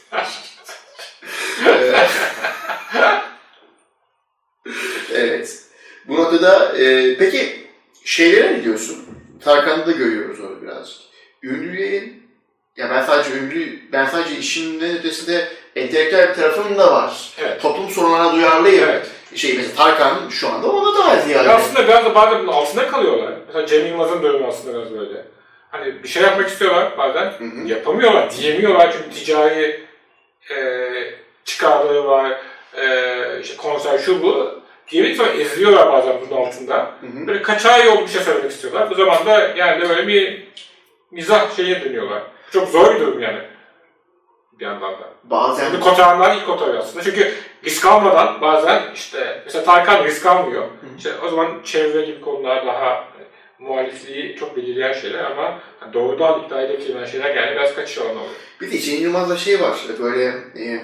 Evet. 5.14 5.60
Bu 6.08 6.16
noktada 6.16 6.78
e, 6.78 7.18
peki 7.18 7.68
şeylere 8.06 8.54
ne 8.54 8.64
diyorsun? 8.64 9.06
Tarkan'ı 9.44 9.88
da 9.88 9.92
görüyoruz 9.92 10.40
onu 10.40 10.62
birazcık. 10.62 10.98
Ünlülerin 11.44 12.24
ya 12.78 12.90
ben 12.90 13.02
sadece 13.02 13.32
ünlü, 13.40 13.92
ben 13.92 14.06
sadece 14.06 14.38
işimin 14.38 14.80
ötesinde 14.80 15.48
entelektüel 15.76 16.30
bir 16.30 16.34
tarafım 16.34 16.78
da 16.78 16.94
var. 16.94 17.34
Evet. 17.38 17.62
Toplum 17.62 17.90
sorunlarına 17.90 18.34
duyarlıyım. 18.34 18.90
Evet. 18.90 19.08
Şey 19.36 19.58
mesela 19.58 19.76
Tarkan 19.76 20.30
şu 20.30 20.50
anda 20.50 20.72
ona 20.72 20.98
daha 20.98 21.22
ziyade. 21.22 21.48
Ya 21.48 21.56
aslında 21.56 21.88
biraz 21.88 22.06
da 22.06 22.16
bazen 22.16 22.40
bunun 22.40 22.52
altında 22.52 22.88
kalıyorlar. 22.88 23.34
Mesela 23.48 23.68
Cem 23.68 23.88
Yılmaz'ın 23.88 24.24
durumu 24.24 24.48
aslında 24.48 24.80
biraz 24.80 24.92
böyle. 24.92 25.26
Hani 25.74 26.04
bir 26.04 26.08
şey 26.08 26.24
yapmak 26.24 26.50
istiyorlar 26.50 26.98
bazen. 26.98 27.26
Hı 27.26 27.44
hı. 27.44 27.68
Yapamıyorlar, 27.68 28.32
diyemiyorlar 28.32 28.92
çünkü 28.92 29.10
ticari 29.10 29.84
e, 30.52 30.58
çıkarları 31.46 32.08
var, 32.08 32.32
e, 32.78 33.40
işte 33.42 33.58
konser 33.58 33.98
şu 33.98 34.24
bu. 34.24 34.62
Diyemedik 34.92 35.18
sonra 35.18 35.30
eziliyorlar 35.30 35.92
bazen 35.92 36.16
bunun 36.22 36.42
altında. 36.42 36.76
Hı 36.76 37.08
hı. 37.08 37.28
Böyle 37.28 37.42
kaçağı 37.42 37.86
yolu 37.86 38.02
bir 38.02 38.08
şey 38.08 38.22
söylemek 38.22 38.52
istiyorlar. 38.52 38.90
Bu 38.90 38.96
zaman 38.96 39.26
da 39.26 39.40
yani 39.56 39.90
böyle 39.90 40.08
bir 40.08 40.48
mizah 41.12 41.56
şeye 41.56 41.82
dönüyorlar. 41.82 42.24
Çok 42.52 42.70
zor 42.70 42.96
bir 42.96 43.00
durum 43.00 43.22
yani. 43.22 43.40
Bir 44.60 44.66
yandan 44.66 44.92
da. 44.92 45.10
Bazen 45.24 45.64
Yani 45.64 45.80
kotarlar 45.80 46.36
ilk 46.36 46.46
kotarıyor 46.46 46.78
aslında. 46.78 47.04
Çünkü 47.04 47.34
risk 47.66 47.86
almadan 47.86 48.42
bazen 48.42 48.82
işte 48.96 49.42
mesela 49.46 49.66
Tarkan 49.66 50.04
risk 50.04 50.26
almıyor. 50.26 50.64
İşte 50.98 51.10
o 51.26 51.30
zaman 51.30 51.62
çevre 51.64 52.06
gibi 52.06 52.22
konular 52.22 52.68
daha 52.68 53.13
muhalifliği 53.64 54.36
çok 54.40 54.58
belirleyen 54.58 54.94
şeyler 54.94 55.24
ama 55.24 55.60
doğrudan 55.94 56.44
iddia 56.46 56.62
edebileceğin 56.62 57.06
şeyler 57.06 57.36
yani 57.36 57.52
biraz 57.56 57.76
kaçış 57.76 57.98
alanı 57.98 58.12
oluyor. 58.12 58.36
Bir 58.62 58.72
de 58.72 58.80
Cem 58.80 59.02
Yılmaz'da 59.02 59.38
şey 59.38 59.62
var, 59.62 59.78
böyle 60.00 60.26
e, 60.60 60.80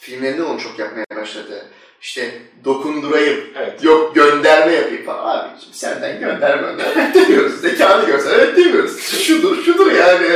filmlerinde 0.00 0.42
onu 0.42 0.60
çok 0.60 0.78
yapmaya 0.78 1.04
başladı. 1.16 1.66
İşte 2.00 2.30
dokundurayım, 2.64 3.40
Evet. 3.56 3.84
yok 3.84 4.14
gönderme 4.14 4.72
yapayım 4.72 5.04
falan. 5.04 5.38
Abiciğim 5.38 5.74
senden 5.74 6.20
gönderme 6.20 6.68
evet 6.96 7.14
demiyoruz. 7.14 7.60
Zekanı 7.60 8.06
görsen 8.06 8.30
evet 8.34 8.56
demiyoruz. 8.56 9.00
Şudur, 9.22 9.62
şudur 9.62 9.92
yani. 9.92 10.26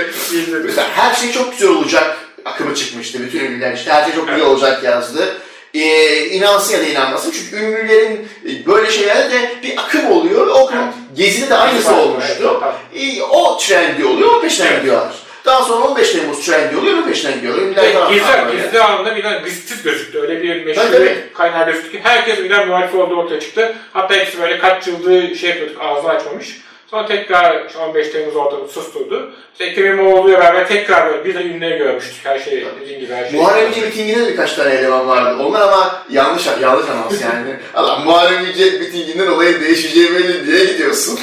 Mesela 0.64 0.88
her 0.88 1.14
şey 1.14 1.32
çok 1.32 1.52
güzel 1.52 1.68
olacak 1.68 2.16
akımı 2.44 2.74
çıkmıştı. 2.74 3.22
Bütün 3.22 3.44
ünlüler 3.44 3.74
işte 3.74 3.90
her 3.92 4.04
şey 4.04 4.14
çok 4.14 4.26
güzel 4.28 4.40
Evet. 4.40 4.50
olacak 4.50 4.84
yazdı. 4.84 5.36
Ee, 5.74 6.26
inansın 6.26 6.74
ya 6.74 6.80
da 6.80 6.84
inanmasın. 6.84 7.30
Çünkü 7.32 7.56
ünlülerin 7.64 8.28
e, 8.48 8.66
böyle 8.66 8.90
şeylerde 8.90 9.30
de 9.34 9.50
bir 9.62 9.78
akım 9.78 10.12
oluyor. 10.12 10.46
ve 10.46 10.50
O 10.50 10.70
Evet. 10.72 10.82
Gezi'de 11.16 11.50
de 11.50 11.54
aynısı 11.54 11.92
Evet, 11.92 12.04
olmuştu. 12.06 12.60
evet, 12.94 13.16
E, 13.18 13.22
o 13.22 13.58
trendi 13.58 14.04
oluyor, 14.04 14.34
o 14.34 14.40
peşinden 14.40 14.66
Evet. 14.68 14.80
gidiyorlar. 14.80 15.12
Daha 15.44 15.62
sonra 15.62 15.84
15 15.84 16.10
Temmuz 16.12 16.46
trendi 16.46 16.76
oluyor, 16.76 16.98
o 16.98 17.04
peşinden 17.04 17.34
gidiyorlar. 17.34 17.62
Ünlüler 17.62 17.84
Evet, 17.84 17.96
gizli, 18.08 18.62
gizli 18.62 18.80
anında 18.82 19.16
birden 19.16 19.44
risksiz 19.44 19.82
gözüktü. 19.82 20.18
Öyle 20.20 20.42
bir 20.42 20.64
meşhur 20.66 20.92
bir 20.92 21.32
kaynağı 21.34 21.66
gözüktü 21.66 21.92
ki 21.92 22.00
herkes 22.02 22.38
birden 22.38 22.68
muhalif 22.68 22.94
olduğu 22.94 23.16
ortaya 23.16 23.40
çıktı. 23.40 23.74
Hatta 23.92 24.14
hepsi 24.14 24.40
böyle 24.40 24.58
kaç 24.58 24.86
yıldır 24.86 25.34
şey 25.34 25.50
yapıyorduk, 25.50 25.76
ağzını 25.82 26.10
açmamış. 26.10 26.60
Sonra 26.90 27.06
tekrar 27.06 27.66
işte 27.66 27.78
15 27.78 28.08
Temmuz 28.08 28.36
ortamı 28.36 28.68
susturdu. 28.68 29.32
İşte 29.52 29.64
Ekrem 29.64 29.98
İmamoğlu'yla 29.98 30.38
beraber 30.40 30.68
tekrar 30.68 31.10
böyle 31.10 31.24
bir 31.24 31.34
de 31.34 31.42
ünlüleri 31.42 31.78
görmüştük. 31.78 32.24
Her 32.24 32.38
şey 32.38 32.66
dediğin 32.80 33.00
gibi 33.00 33.14
her 33.14 33.30
şey. 33.30 33.40
Muharrem 33.40 33.68
İnce 33.68 33.80
mitinginde 33.80 34.26
de 34.26 34.28
birkaç 34.28 34.54
tane 34.54 34.74
eleman 34.74 35.08
vardı. 35.08 35.42
Onlar 35.42 35.60
ama 35.60 36.02
yanlış 36.10 36.46
yanlış 36.46 36.88
anons 36.90 37.22
yani. 37.22 37.56
Allah 37.74 37.98
Muharrem 37.98 38.46
İnce 38.46 38.64
mitinginden 38.64 39.26
olayın 39.26 39.60
değişeceği 39.60 40.14
belli 40.14 40.46
diye 40.46 40.64
gidiyorsun. 40.64 41.20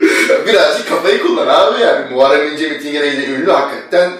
Birazcık 0.46 0.88
kafayı 0.88 1.22
kullan 1.22 1.46
abi 1.46 1.80
yani. 1.80 2.14
Muharrem 2.14 2.52
İnce 2.52 2.68
mitingine 2.68 3.08
giden 3.08 3.30
ünlü 3.30 3.50
hakikaten 3.50 4.12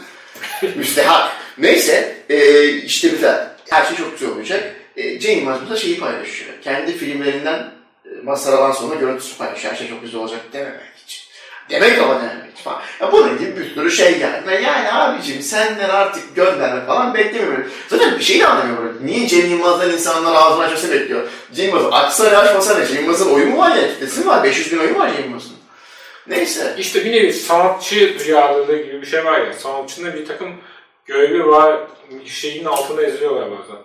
müstehak. 0.77 1.33
Neyse 1.59 2.17
e, 2.31 2.69
işte 2.69 3.09
mesela 3.13 3.57
her 3.71 3.85
şey 3.85 3.97
çok 3.97 4.19
güzel 4.19 4.35
olacak. 4.35 4.75
E, 4.97 5.19
Cem 5.19 5.39
Yılmaz 5.39 5.61
burada 5.63 5.77
şeyi 5.77 5.99
paylaşıyor. 5.99 6.51
Kendi 6.65 6.93
filmlerinden 6.93 7.76
e, 8.07 8.23
Mazharavan 8.23 8.73
sonra 8.73 8.95
görüntüsü 8.95 9.39
paylaşıyor. 9.39 9.73
Her 9.73 9.79
şey 9.79 9.89
çok 9.89 10.03
güzel 10.03 10.21
olacak 10.21 10.41
dememek 10.53 10.97
için. 11.07 11.23
Demek 11.71 11.99
ama 11.99 12.15
dememek 12.15 12.53
için 12.53 12.63
falan. 12.65 12.83
Ya 13.01 13.13
bunun 13.13 13.39
gibi 13.39 13.57
bir 13.57 13.75
sürü 13.75 13.91
şey 13.91 14.19
geldi. 14.19 14.63
Yani 14.65 14.93
abicim 14.93 15.43
senden 15.43 15.89
artık 15.89 16.37
gönderme 16.37 16.87
falan 16.87 17.15
beklemiyorum. 17.15 17.71
Zaten 17.89 18.19
bir 18.19 18.25
şey 18.25 18.41
de 18.41 18.47
anlamıyorum. 18.47 18.99
Niye 19.05 19.29
Cem 19.29 19.51
Yılmaz'dan 19.51 19.93
insanlar 19.93 20.35
ağzını 20.35 20.65
açması 20.65 20.93
bekliyor? 20.93 21.29
Cem 21.55 21.67
Yılmaz 21.67 21.93
açsa 21.93 22.31
ne 22.31 22.37
açmasa 22.37 22.79
ne? 22.79 22.87
Cem 22.87 22.97
Yılmaz'ın 22.97 23.35
oyu 23.35 23.47
mu 23.47 23.59
var 23.59 23.77
ya? 23.77 23.89
Kitlesi 23.89 24.27
var? 24.27 24.45
500 24.45 24.73
bin 24.73 24.79
oyu 24.79 24.93
mu 24.93 24.99
var 24.99 25.11
Cem 25.17 25.25
Yılmaz'ın? 25.25 25.57
Neyse. 26.27 26.75
İşte 26.79 27.05
bir 27.05 27.13
nevi 27.13 27.33
sanatçı 27.33 28.19
duyarlılığı 28.19 28.83
gibi 28.83 29.03
bir 29.03 29.07
şey 29.07 29.25
var 29.25 29.41
ya. 29.41 29.53
Sanatçının 29.53 30.15
bir 30.15 30.27
takım 30.27 30.55
görevi 31.05 31.47
var, 31.47 31.81
şeyin 32.25 32.65
altında 32.65 33.03
eziliyorlar 33.03 33.51
bazen. 33.51 33.83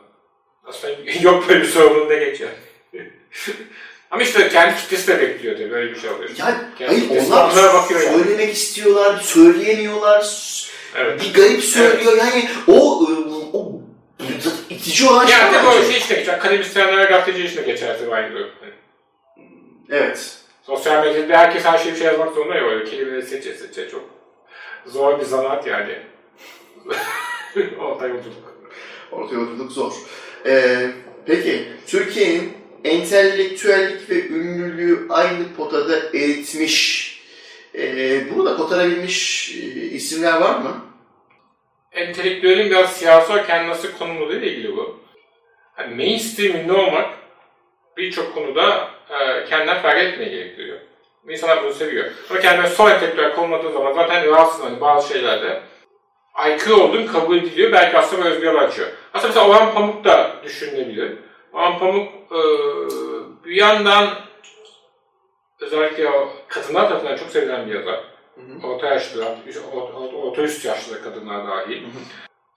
Aslında 0.63 0.93
yok 1.21 1.49
böyle 1.49 1.61
bir 1.61 1.67
sorunun 1.67 2.09
ne 2.09 2.15
geçiyor. 2.15 2.49
Ama 4.11 4.23
işte 4.23 4.49
kendi 4.49 4.77
kitlesi 4.77 5.07
de 5.07 5.19
bekliyor 5.21 5.57
tabii 5.57 5.71
böyle 5.71 5.91
bir 5.91 5.99
şey 5.99 6.09
oluyor. 6.09 6.29
Ya 6.29 6.65
Kendi 6.77 6.91
hayır 6.91 7.01
kitlesi 7.01 7.33
onlar 7.33 7.51
onlara 7.51 7.73
bakıyor 7.73 8.01
yani. 8.01 8.23
söylemek 8.23 8.53
istiyorlar, 8.53 9.19
söyleyemiyorlar. 9.19 10.51
Evet. 10.95 11.21
Bir 11.21 11.33
garip 11.33 11.63
söylüyor 11.63 12.17
yani 12.17 12.49
o 12.67 13.07
o 13.53 13.81
itici 14.69 15.09
olan 15.09 15.25
şey 15.25 15.37
Yani 15.37 15.65
böyle 15.65 15.85
şey 15.85 15.97
işte 15.97 16.15
geçer. 16.15 16.33
Akademisyenlere 16.33 17.03
gazeteci 17.03 17.43
işine 17.43 17.61
geçer 17.61 17.97
tabii 17.99 18.15
aynı 18.15 18.35
durum. 18.35 18.49
Evet. 19.89 20.37
sosyal 20.63 21.05
medyada 21.05 21.37
herkes 21.37 21.65
her 21.65 21.77
şeyi 21.77 21.91
bir 21.93 21.97
şey 21.97 22.07
yazmak 22.07 22.33
zorunda 22.33 22.55
ya 22.55 22.63
böyle 22.63 22.85
kelimeleri 22.85 23.25
seçe 23.25 23.53
seçe 23.53 23.89
çok 23.89 24.03
zor 24.85 25.19
bir 25.19 25.25
zanaat 25.25 25.67
yani. 25.67 25.99
Orta 27.79 28.07
yolculuk. 28.07 28.55
Orta 29.11 29.35
yolculuk 29.35 29.71
zor. 29.71 29.93
Ee, 30.45 30.87
peki 31.25 31.67
Türkiye'nin 31.87 32.60
entelektüellik 32.83 34.09
ve 34.09 34.27
ünlülüğü 34.27 35.05
aynı 35.09 35.53
potada 35.57 35.97
eritmiş, 35.97 37.11
ee, 37.75 38.21
bunu 38.31 38.45
da 38.45 38.57
kotarabilmiş 38.57 39.49
e, 39.55 39.61
isimler 39.81 40.41
var 40.41 40.59
mı? 40.59 40.91
entelektüelin 41.91 42.69
biraz 42.69 42.93
siyasal 42.93 43.45
kendini 43.45 43.69
nasıl 43.69 43.91
konumladığı 43.99 44.37
ile 44.37 44.47
ilgili 44.47 44.77
bu. 44.77 44.99
Hani 45.73 45.95
mainstream 45.95 46.55
ünlü 46.55 46.73
olmak 46.73 47.09
birçok 47.97 48.33
konuda 48.33 48.89
e, 49.09 49.45
kendinden 49.45 49.81
fark 49.81 50.03
etmeye 50.03 50.29
gerektiriyor. 50.29 50.79
İnsanlar 51.29 51.63
bunu 51.63 51.73
seviyor. 51.73 52.11
Ama 52.29 52.39
kendine 52.39 52.67
son 52.67 52.91
entelektüel 52.91 53.35
konumladığı 53.35 53.71
zaman 53.73 53.93
zaten 53.93 54.27
rahatsız 54.27 54.65
hani 54.65 54.81
bazı 54.81 55.13
şeylerde 55.13 55.61
aykırı 56.33 56.75
olduğun 56.75 57.07
kabul 57.07 57.37
ediliyor. 57.37 57.71
Belki 57.71 57.97
aslında 57.97 58.29
özgür 58.29 58.55
açıyor. 58.55 58.87
Aslında 59.13 59.27
mesela 59.27 59.47
Orhan 59.47 59.73
Pamuk 59.73 60.03
da 60.03 60.35
düşünülebilir. 60.43 61.17
Orhan 61.53 61.79
Pamuk 61.79 62.07
e, 62.31 62.41
bir 63.45 63.55
yandan 63.55 64.07
özellikle 65.59 66.09
o 66.09 66.29
kadınlar 66.47 66.89
tarafından 66.89 67.17
çok 67.17 67.29
sevilen 67.29 67.67
bir 67.67 67.75
yazar. 67.75 67.99
Orta 68.63 68.87
yaşlı, 68.87 69.25
orta, 69.73 69.97
orta 69.97 70.41
üst 70.41 70.65
yaşlı 70.65 71.03
kadınlar 71.03 71.47
dahil. 71.47 71.83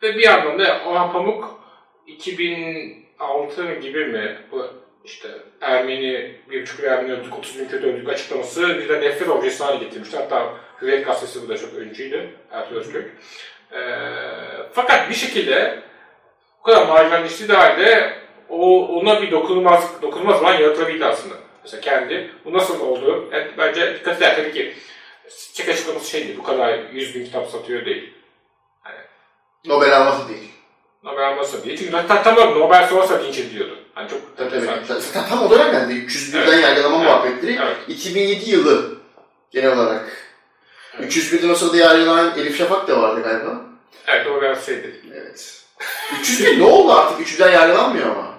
Ve 0.03 0.15
bir 0.15 0.23
yandan 0.23 0.59
da 0.59 0.81
Orhan 0.87 1.13
Pamuk 1.13 1.61
2006 2.07 3.75
gibi 3.75 4.05
mi 4.05 4.39
bu 4.53 4.67
işte 5.05 5.29
Ermeni, 5.61 6.37
bir 6.51 6.63
buçuk 6.63 6.85
Ermeni 6.85 7.13
öldük, 7.13 7.39
30 7.39 7.59
bin 7.59 7.69
kötü 7.69 7.87
öldük 7.87 8.09
açıklaması 8.09 8.69
bir 8.69 8.89
de 8.89 9.01
nefret 9.01 9.29
objesi 9.29 9.65
haline 9.65 9.85
getirmişti. 9.85 10.17
Hatta 10.17 10.55
Hürriyet 10.81 11.07
Gazetesi 11.07 11.43
bu 11.43 11.49
da 11.49 11.57
çok 11.57 11.75
öncüydü, 11.75 12.31
Ertuğrul 12.51 12.81
Özkök. 12.81 13.17
Ee, 13.73 13.79
fakat 14.73 15.11
bir 15.11 15.15
şekilde 15.15 15.83
bu 16.59 16.63
kadar 16.63 16.87
marjinalleştiği 16.87 17.49
de 17.49 17.53
halde 17.53 18.15
o, 18.49 18.89
ona 18.89 19.23
bir 19.23 19.31
dokunulmaz, 19.31 19.85
dokunulmaz 20.03 20.43
olan 20.43 20.55
yaratılabildi 20.55 21.05
aslında. 21.05 21.35
Mesela 21.65 21.81
kendi, 21.81 22.31
bu 22.45 22.53
nasıl 22.53 22.81
oldu? 22.81 23.29
Yani 23.33 23.47
bence 23.59 23.95
dikkat 23.95 24.17
eder 24.17 24.37
tabii 24.37 24.53
ki. 24.53 24.75
Çek 25.55 25.69
açıklaması 25.69 26.11
şeydi, 26.11 26.39
bu 26.39 26.43
kadar 26.43 26.79
100 26.93 27.15
bin 27.15 27.25
kitap 27.25 27.51
satıyor 27.51 27.85
değil. 27.85 28.15
Nobel 29.65 29.97
alması 29.97 30.29
değil. 30.29 30.51
Nobel 31.05 31.29
almasa 31.29 31.65
diye. 31.65 31.77
Çünkü 31.77 31.91
zaten 31.93 32.23
tamam 32.23 32.61
Nobel 32.61 32.89
sonrası 32.89 33.25
linç 33.25 33.39
ediliyordu. 33.39 33.79
Hani 33.95 34.09
çok 34.11 34.37
Tabii 34.37 34.51
tabii. 34.51 34.85
Zaten 34.87 35.29
tam 35.29 35.47
o 35.47 35.51
dönemden 35.51 35.89
de 35.91 35.93
301'den 35.93 36.53
Evet. 36.53 36.63
yargılama 36.63 36.97
Evet. 36.97 37.07
muhabbetleri 37.07 37.59
Evet. 37.63 37.77
2007 37.89 38.51
yılı 38.51 38.99
genel 39.51 39.73
olarak. 39.79 40.33
Evet. 40.99 41.13
301'den 41.13 41.49
o 41.49 41.55
sırada 41.55 41.77
yargılanan 41.77 42.39
Elif 42.39 42.59
Şafak 42.59 42.89
da 42.89 43.03
vardı 43.03 43.23
galiba. 43.23 43.61
Evet 44.07 44.27
o 44.27 44.43
biraz 44.43 44.67
şeydi. 44.67 45.01
Evet. 45.15 45.63
301 46.21 46.59
ne 46.59 46.65
oldu 46.65 46.93
artık? 46.93 47.27
300'den 47.29 47.53
yargılanmıyor 47.53 48.07
ama. 48.11 48.34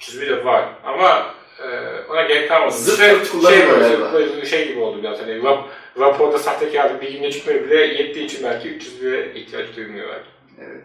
301 0.00 0.28
de 0.28 0.44
var 0.44 0.68
ama 0.84 1.34
e, 1.62 1.68
ona 2.10 2.22
gerek 2.22 2.48
kalmadı. 2.48 2.74
Zırt 2.74 2.98
şey, 2.98 3.66
galiba. 3.66 4.12
böyle 4.12 4.46
şey 4.46 4.68
gibi 4.68 4.80
oldu 4.80 5.02
biraz 5.02 5.20
hani 5.20 5.42
rap, 5.42 5.68
raporda 5.98 6.38
sahtekarlık 6.38 7.02
bir 7.02 7.12
günde 7.12 7.32
çıkmıyor 7.32 7.64
bile 7.64 7.74
yettiği 7.74 8.24
için 8.24 8.44
belki 8.44 8.68
301'e 8.68 9.40
ihtiyaç 9.40 9.76
duymuyor 9.76 10.08
belki. 10.08 10.28
Evet. 10.60 10.84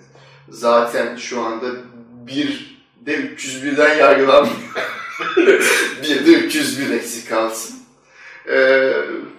Zaten 0.50 1.16
şu 1.16 1.42
anda 1.42 1.66
bir 2.28 2.78
de 3.02 3.16
301'den 3.16 3.98
yargılanmıyor. 3.98 4.56
bir 6.04 6.26
de 6.26 6.32
301 6.32 6.96
eksik 6.96 7.30
kalsın. 7.30 7.80
Ee, 8.50 8.94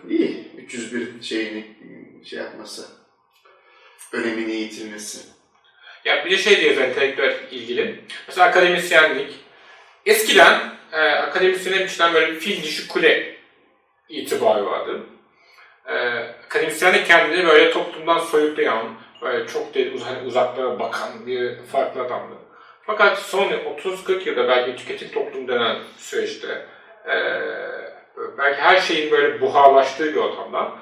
iyi. 0.09 0.52
301 0.59 1.23
şeyini 1.23 1.66
şey 2.25 2.38
yapması. 2.38 2.87
Önemini 4.12 4.52
yitirmesi. 4.52 5.18
Ya 6.04 6.25
bir 6.25 6.30
de 6.30 6.37
şey 6.37 6.61
diyoruz 6.61 6.78
entelektüel 6.78 7.37
ilgili. 7.50 8.04
Mesela 8.28 8.47
akademisyenlik. 8.47 9.46
Eskiden 10.07 10.61
e, 10.93 11.01
akademisyene 11.01 11.85
biçilen 11.85 12.15
böyle 12.15 12.33
bir 12.33 12.41
fil 12.41 12.63
dişi 12.63 12.89
kule 12.89 13.37
itibarı 14.09 14.67
vardı. 14.67 15.01
E, 15.87 15.95
akademisyenlik 16.47 17.07
kendini 17.07 17.47
böyle 17.47 17.71
toplumdan 17.71 18.19
soyutlayan, 18.19 18.95
böyle 19.23 19.47
çok 19.47 19.75
de 19.75 19.91
uz- 19.95 20.27
uzaklara 20.27 20.79
bakan 20.79 21.27
bir 21.27 21.57
farklı 21.73 22.01
adamdı. 22.01 22.35
Fakat 22.83 23.19
son 23.19 23.53
30-40 23.53 24.29
yılda 24.29 24.49
belki 24.49 24.77
tüketim 24.77 25.09
toplum 25.09 25.49
denen 25.49 25.77
süreçte 25.97 26.67
e, 27.09 27.15
belki 28.39 28.61
her 28.61 28.81
şeyin 28.81 29.11
böyle 29.11 29.41
buharlaştığı 29.41 30.15
bir 30.15 30.17
ortamda 30.21 30.73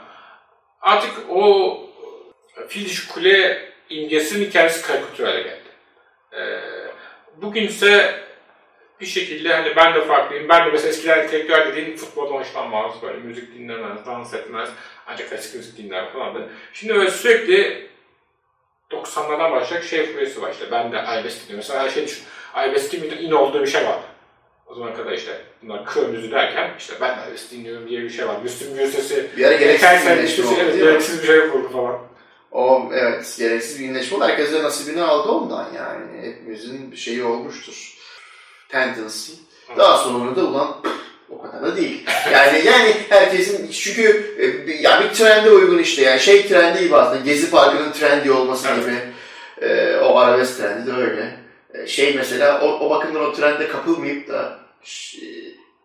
artık 0.81 1.11
o 1.31 1.79
fil 2.69 2.85
dişi 2.85 3.09
kule 3.09 3.69
imgesinin 3.89 4.51
kendisi 4.51 4.87
karikatüre 4.87 5.41
geldi. 5.41 5.61
Ee, 6.33 6.61
bugünse 7.37 8.24
bir 9.01 9.07
şekilde 9.07 9.55
hani 9.55 9.77
ben 9.77 9.95
de 9.95 10.05
farklıyım. 10.05 10.49
Ben 10.49 10.67
de 10.67 10.71
mesela 10.71 10.89
eskiden 10.89 11.19
entelektüel 11.19 11.67
dediğin 11.69 11.97
futboldan 11.97 12.35
hoşlanmaz, 12.35 12.93
böyle 13.03 13.19
müzik 13.19 13.55
dinlemez, 13.55 14.07
dans 14.07 14.35
etmez. 14.35 14.69
Ancak 15.07 15.31
klasik 15.31 15.55
müzik 15.55 15.79
dinler 15.79 16.13
falan 16.13 16.35
da. 16.35 16.49
Şimdi 16.73 16.95
böyle 16.95 17.11
sürekli 17.11 17.89
90'lardan 18.91 19.53
başlayacak 19.53 19.85
şey 19.85 20.13
furyası 20.13 20.43
var 20.43 20.53
işte. 20.53 20.65
Ben 20.71 20.93
de 20.93 21.03
Albest 21.03 21.43
dinliyorum. 21.43 21.57
Mesela 21.57 21.85
her 21.85 21.91
şey 21.91 22.05
düşün. 22.05 22.25
Albest'in 22.55 23.03
bir 23.03 23.19
in 23.19 23.31
olduğu 23.31 23.63
bir 23.63 23.67
şey 23.67 23.85
var. 23.87 23.99
O 24.67 24.75
zaman 24.75 24.95
kadar 24.95 25.13
işte 25.13 25.41
bunlar 25.63 25.85
kır 25.85 26.09
müziği 26.09 26.33
derken 26.33 26.75
işte 26.79 26.95
ben 27.01 27.17
de 27.17 27.21
Albest 27.21 27.53
dinliyorum 27.53 27.89
diye 27.89 28.03
bir 28.03 28.11
şey 28.11 28.29
var. 28.29 28.37
Müslüm 28.43 28.77
Gürses'i 28.77 29.31
Bir 29.37 29.45
ara 29.45 29.55
gereksiz 29.55 29.91
bir 29.91 30.27
sene 30.29 30.47
oldu 30.47 30.57
evet, 30.61 30.79
gereksiz 30.79 31.23
bir 31.23 31.27
şey 31.27 31.37
yapıldı 31.37 31.69
falan. 31.69 31.99
O 32.53 32.91
evet 32.93 33.37
gereksiz 33.39 33.81
bir 33.81 33.89
birleşme 33.89 34.17
oldu. 34.17 34.25
Herkes 34.25 34.53
de 34.53 34.63
nasibini 34.63 35.03
aldı 35.03 35.29
ondan 35.29 35.73
yani. 35.73 36.23
Hepimizin 36.23 36.93
bir 36.93 36.97
şeyi 36.97 37.25
olmuştur. 37.25 37.95
Tendency. 38.75 39.33
Daha 39.79 39.99
sonra 39.99 40.37
da 40.37 40.41
ulan 40.41 40.77
o 41.31 41.43
kadar 41.43 41.63
da 41.63 41.77
değil. 41.77 42.05
Yani 42.33 42.63
yani 42.67 42.95
herkesin 43.09 43.71
çünkü 43.71 44.35
e, 44.69 44.73
ya 44.83 45.03
bir 45.03 45.15
trende 45.15 45.51
uygun 45.51 45.79
işte 45.79 46.03
yani 46.03 46.21
şey 46.21 46.49
trendi 46.49 46.81
gibi 46.83 46.97
aslında 46.97 47.21
Gezi 47.21 47.51
Parkı'nın 47.51 47.93
trendi 47.93 48.33
olması 48.33 48.69
Evet. 48.69 48.85
gibi. 48.85 48.97
E, 49.69 49.97
o 49.97 50.19
arabesk 50.19 50.59
trendi 50.59 50.87
de 50.87 50.93
öyle. 50.97 51.37
E, 51.75 51.87
şey 51.87 52.15
mesela 52.15 52.61
o, 52.61 52.67
o 52.87 52.91
bakımdan 52.91 53.25
o 53.25 53.33
trende 53.33 53.69
kapılmayıp 53.69 54.29
da 54.29 54.59
ş- 54.85 55.19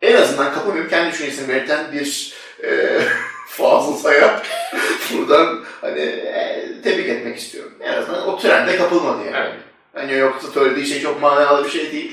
en 0.01 0.15
azından 0.21 0.53
kapılmayıp 0.53 0.89
kendi 0.89 1.11
düşüncesini 1.11 1.47
belirten 1.49 1.91
bir 1.93 2.33
e, 2.63 2.99
Fazıl 3.47 3.93
Say'a 3.97 4.41
buradan 5.13 5.63
hani 5.81 6.01
e, 6.01 6.67
tebrik 6.83 7.09
etmek 7.09 7.37
istiyorum. 7.37 7.73
En 7.81 7.93
azından 7.93 8.27
o 8.27 8.39
trende 8.39 8.77
kapılmadı 8.77 9.25
yani. 9.25 9.37
Evet. 9.37 9.53
Hani 9.93 10.13
yoksa 10.13 10.47
söylediği 10.47 10.85
şey 10.85 11.01
çok 11.01 11.21
manalı 11.21 11.65
bir 11.65 11.69
şey 11.69 11.91
değil. 11.91 12.11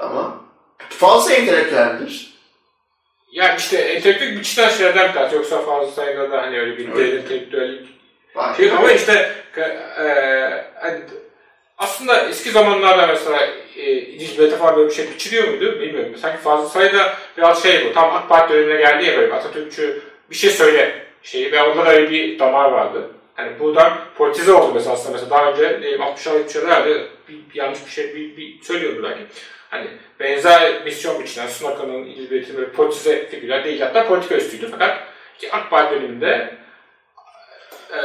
Ama 0.00 0.40
fazla 0.88 1.32
entelektüeldir. 1.32 2.30
Yani 3.32 3.58
işte 3.58 3.76
entelektüel 3.78 4.36
bir 4.36 4.42
çeşitli 4.42 4.78
şeylerden 4.78 5.12
tanesi. 5.12 5.36
Yoksa 5.36 5.60
fazla 5.60 5.92
sayıda 5.92 6.30
da 6.30 6.42
hani 6.42 6.60
öyle 6.60 6.78
bir 6.78 6.88
Evet. 6.88 7.14
entelektüellik 7.14 7.88
şey 8.56 8.70
ama 8.70 8.92
işte 8.92 9.32
e, 9.56 9.62
hani 10.80 11.00
aslında 11.78 12.28
eski 12.28 12.50
zamanlarda 12.50 13.06
mesela 13.06 13.48
e, 13.76 13.92
İdris 13.92 14.38
Bey'de 14.38 14.56
falan 14.56 14.76
böyle 14.76 14.88
bir 14.88 14.94
şey 14.94 15.10
biçiliyor 15.10 15.48
muydu 15.48 15.80
bilmiyorum. 15.80 16.16
Sanki 16.16 16.38
fazla 16.42 16.68
sayıda 16.68 17.14
biraz 17.38 17.62
şey 17.62 17.86
bu. 17.86 17.92
Tam 17.92 18.14
AK 18.14 18.28
Parti 18.28 18.54
dönemine 18.54 18.80
geldi 18.80 19.04
ya 19.04 19.18
böyle 19.18 19.34
Atatürkçü 19.34 20.02
bir 20.30 20.36
şey 20.36 20.50
söyle 20.50 21.04
şeyi 21.22 21.52
ve 21.52 21.62
onda 21.62 21.86
da 21.86 21.90
öyle 21.90 22.10
bir 22.10 22.38
damar 22.38 22.70
vardı. 22.70 23.10
Hani 23.34 23.60
buradan 23.60 23.92
politize 24.18 24.52
oldu 24.52 24.72
mesela 24.74 24.94
aslında 24.94 25.12
mesela 25.12 25.30
daha 25.30 25.50
önce 25.50 25.64
e, 25.64 25.96
60'lar 25.96 26.44
70'lerde 26.44 27.06
bir, 27.28 27.34
bir 27.50 27.54
yanlış 27.54 27.86
bir 27.86 27.90
şey 27.90 28.14
bir, 28.14 28.36
bir 28.36 28.62
söylüyordu 28.62 29.02
belki. 29.02 29.20
Hani 29.70 29.86
benzer 30.20 30.84
misyon 30.84 31.22
biçilen 31.22 31.46
Sunaka'nın 31.46 32.04
Bey'in 32.30 32.56
böyle 32.56 32.70
politize 32.72 33.26
figürler 33.28 33.64
değil 33.64 33.80
hatta 33.80 34.06
politika 34.08 34.34
üstüydü 34.36 34.68
fakat 34.70 34.98
ki 35.38 35.52
AK 35.52 35.70
Parti 35.70 35.94
döneminde 35.94 36.54
eee, 37.92 37.98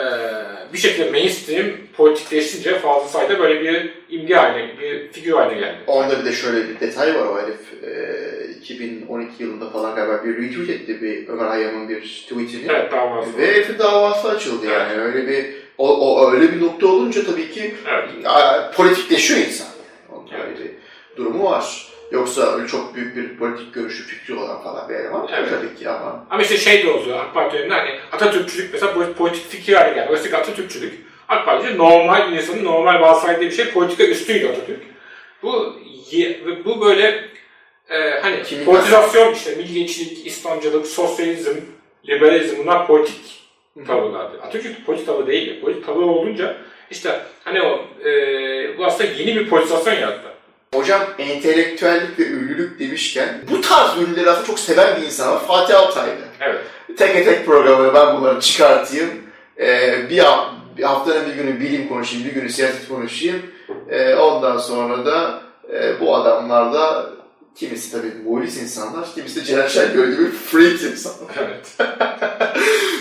bir 0.73 0.77
şekilde 0.77 1.11
mainstream 1.11 1.65
politikleşince 1.97 2.79
fazla 2.79 3.07
sayıda 3.07 3.39
böyle 3.39 3.61
bir 3.61 3.93
imge 4.09 4.35
haline, 4.35 4.79
bir 4.79 5.11
figür 5.11 5.33
haline 5.33 5.59
geldi. 5.59 5.77
Onda 5.87 6.19
bir 6.19 6.25
de 6.25 6.31
şöyle 6.31 6.69
bir 6.69 6.79
detay 6.79 7.15
var 7.15 7.25
o 7.25 7.41
herif. 7.41 7.83
E, 7.83 8.55
2012 8.59 9.43
yılında 9.43 9.69
falan 9.69 9.95
galiba 9.95 10.23
bir 10.25 10.37
retweet 10.37 10.69
etti 10.69 11.01
bir 11.01 11.27
Ömer 11.27 11.45
Hayyam'ın 11.45 11.89
bir 11.89 12.01
tweetini. 12.01 12.71
Evet 12.71 12.91
davası. 12.91 13.37
Ve 13.37 13.47
herifin 13.47 13.79
davası 13.79 14.29
açıldı 14.29 14.65
Evet. 14.69 14.87
yani. 14.91 15.01
Öyle 15.01 15.27
bir 15.27 15.45
o, 15.77 15.97
o 16.15 16.31
öyle 16.33 16.53
bir 16.53 16.61
nokta 16.61 16.87
olunca 16.87 17.25
tabii 17.25 17.51
ki 17.51 17.75
Evet. 17.87 18.09
a, 18.25 18.71
politikleşiyor 18.71 19.39
insan. 19.39 19.65
Yani. 19.67 20.19
Onun 20.19 20.27
Evet. 20.33 20.45
öyle 20.59 20.63
bir 20.63 20.71
durumu 21.17 21.51
var. 21.51 21.87
Yoksa 22.11 22.55
öyle 22.55 22.67
çok 22.67 22.95
büyük 22.95 23.15
bir 23.15 23.37
politik 23.37 23.73
görüşü, 23.73 24.03
fikri 24.03 24.33
olan 24.33 24.63
falan 24.63 24.89
bir 24.89 24.95
eleman 24.95 25.29
Evet. 25.33 25.49
tabii 25.49 25.75
ki 25.79 25.89
ama 25.89 26.25
Ama 26.29 26.41
işte 26.41 26.57
şey 26.57 26.83
de 26.83 26.89
oluyor 26.91 27.19
AK 27.19 27.33
Parti 27.33 27.57
döneminde 27.57 27.75
hani 27.75 27.89
Atatürkçülük 28.11 28.73
mesela 28.73 29.13
politik 29.17 29.49
fikir 29.49 29.73
haline 29.73 29.95
geldi. 29.95 30.11
Oysa 30.11 30.37
Atatürkçülük 30.37 30.93
AK 31.27 31.45
Parti'de 31.45 31.77
normal 31.77 32.33
insanın 32.33 32.63
normal 32.65 33.01
varsaydığı 33.01 33.41
bir 33.41 33.51
şey 33.51 33.71
politika 33.71 34.03
üstüydü 34.03 34.47
Atatürk. 34.47 34.79
Bu 35.43 35.75
bu 36.65 36.81
böyle 36.81 37.25
e, 37.89 38.09
hani 38.21 38.43
Kimi- 38.43 38.65
politizasyon 38.65 39.33
işte 39.33 39.55
milliyetçilik, 39.55 40.27
İslamcılık, 40.27 40.87
sosyalizm, 40.87 41.55
liberalizm 42.09 42.57
bunlar 42.63 42.87
politik 42.87 43.39
tavırlardı. 43.87 44.41
Atatürk 44.41 44.85
politik 44.85 45.07
tavır 45.07 45.27
değildi. 45.27 45.61
Politik 45.61 45.85
tavır 45.85 46.01
olunca 46.03 46.57
işte 46.91 47.21
hani 47.43 47.61
o 47.61 47.85
e, 48.05 48.77
bu 48.77 48.85
aslında 48.85 49.09
yeni 49.11 49.35
bir 49.35 49.49
politizasyon 49.49 49.93
yarattı. 49.93 50.34
Hocam 50.75 51.01
entelektüellik 51.17 52.19
ve 52.19 52.23
ünlülük 52.27 52.79
demişken 52.79 53.41
bu 53.51 53.61
tarz 53.61 53.97
ünlüleri 53.97 54.29
aslında 54.29 54.47
çok 54.47 54.59
seven 54.59 55.01
bir 55.01 55.05
insan 55.05 55.35
var. 55.35 55.47
Fatih 55.47 55.79
Altaylı. 55.79 56.15
Evet. 56.41 56.61
Tek 56.97 57.25
tek 57.25 57.45
programı 57.45 57.93
ben 57.93 58.17
bunları 58.17 58.39
çıkartayım. 58.39 59.09
Ee, 59.59 60.09
bir, 60.09 60.23
bir 60.77 60.83
haftanın 60.83 61.29
bir 61.29 61.43
günü 61.43 61.59
bilim 61.59 61.89
konuşayım, 61.89 62.25
bir 62.25 62.33
günü 62.33 62.49
siyaset 62.49 62.87
konuşayım. 62.87 63.41
Ee, 63.89 64.15
ondan 64.15 64.57
sonra 64.57 65.05
da 65.05 65.41
e, 65.73 65.99
bu 65.99 66.15
adamlarda 66.15 67.09
kimisi 67.55 67.91
tabii 67.91 68.11
muğlis 68.25 68.61
insanlar, 68.61 69.13
kimisi 69.15 69.39
de 69.41 69.43
Celal 69.43 69.69
Şengör 69.69 70.07
gibi 70.07 70.31
freak 70.31 70.81
insanlar. 70.81 71.35
Evet. 71.37 71.89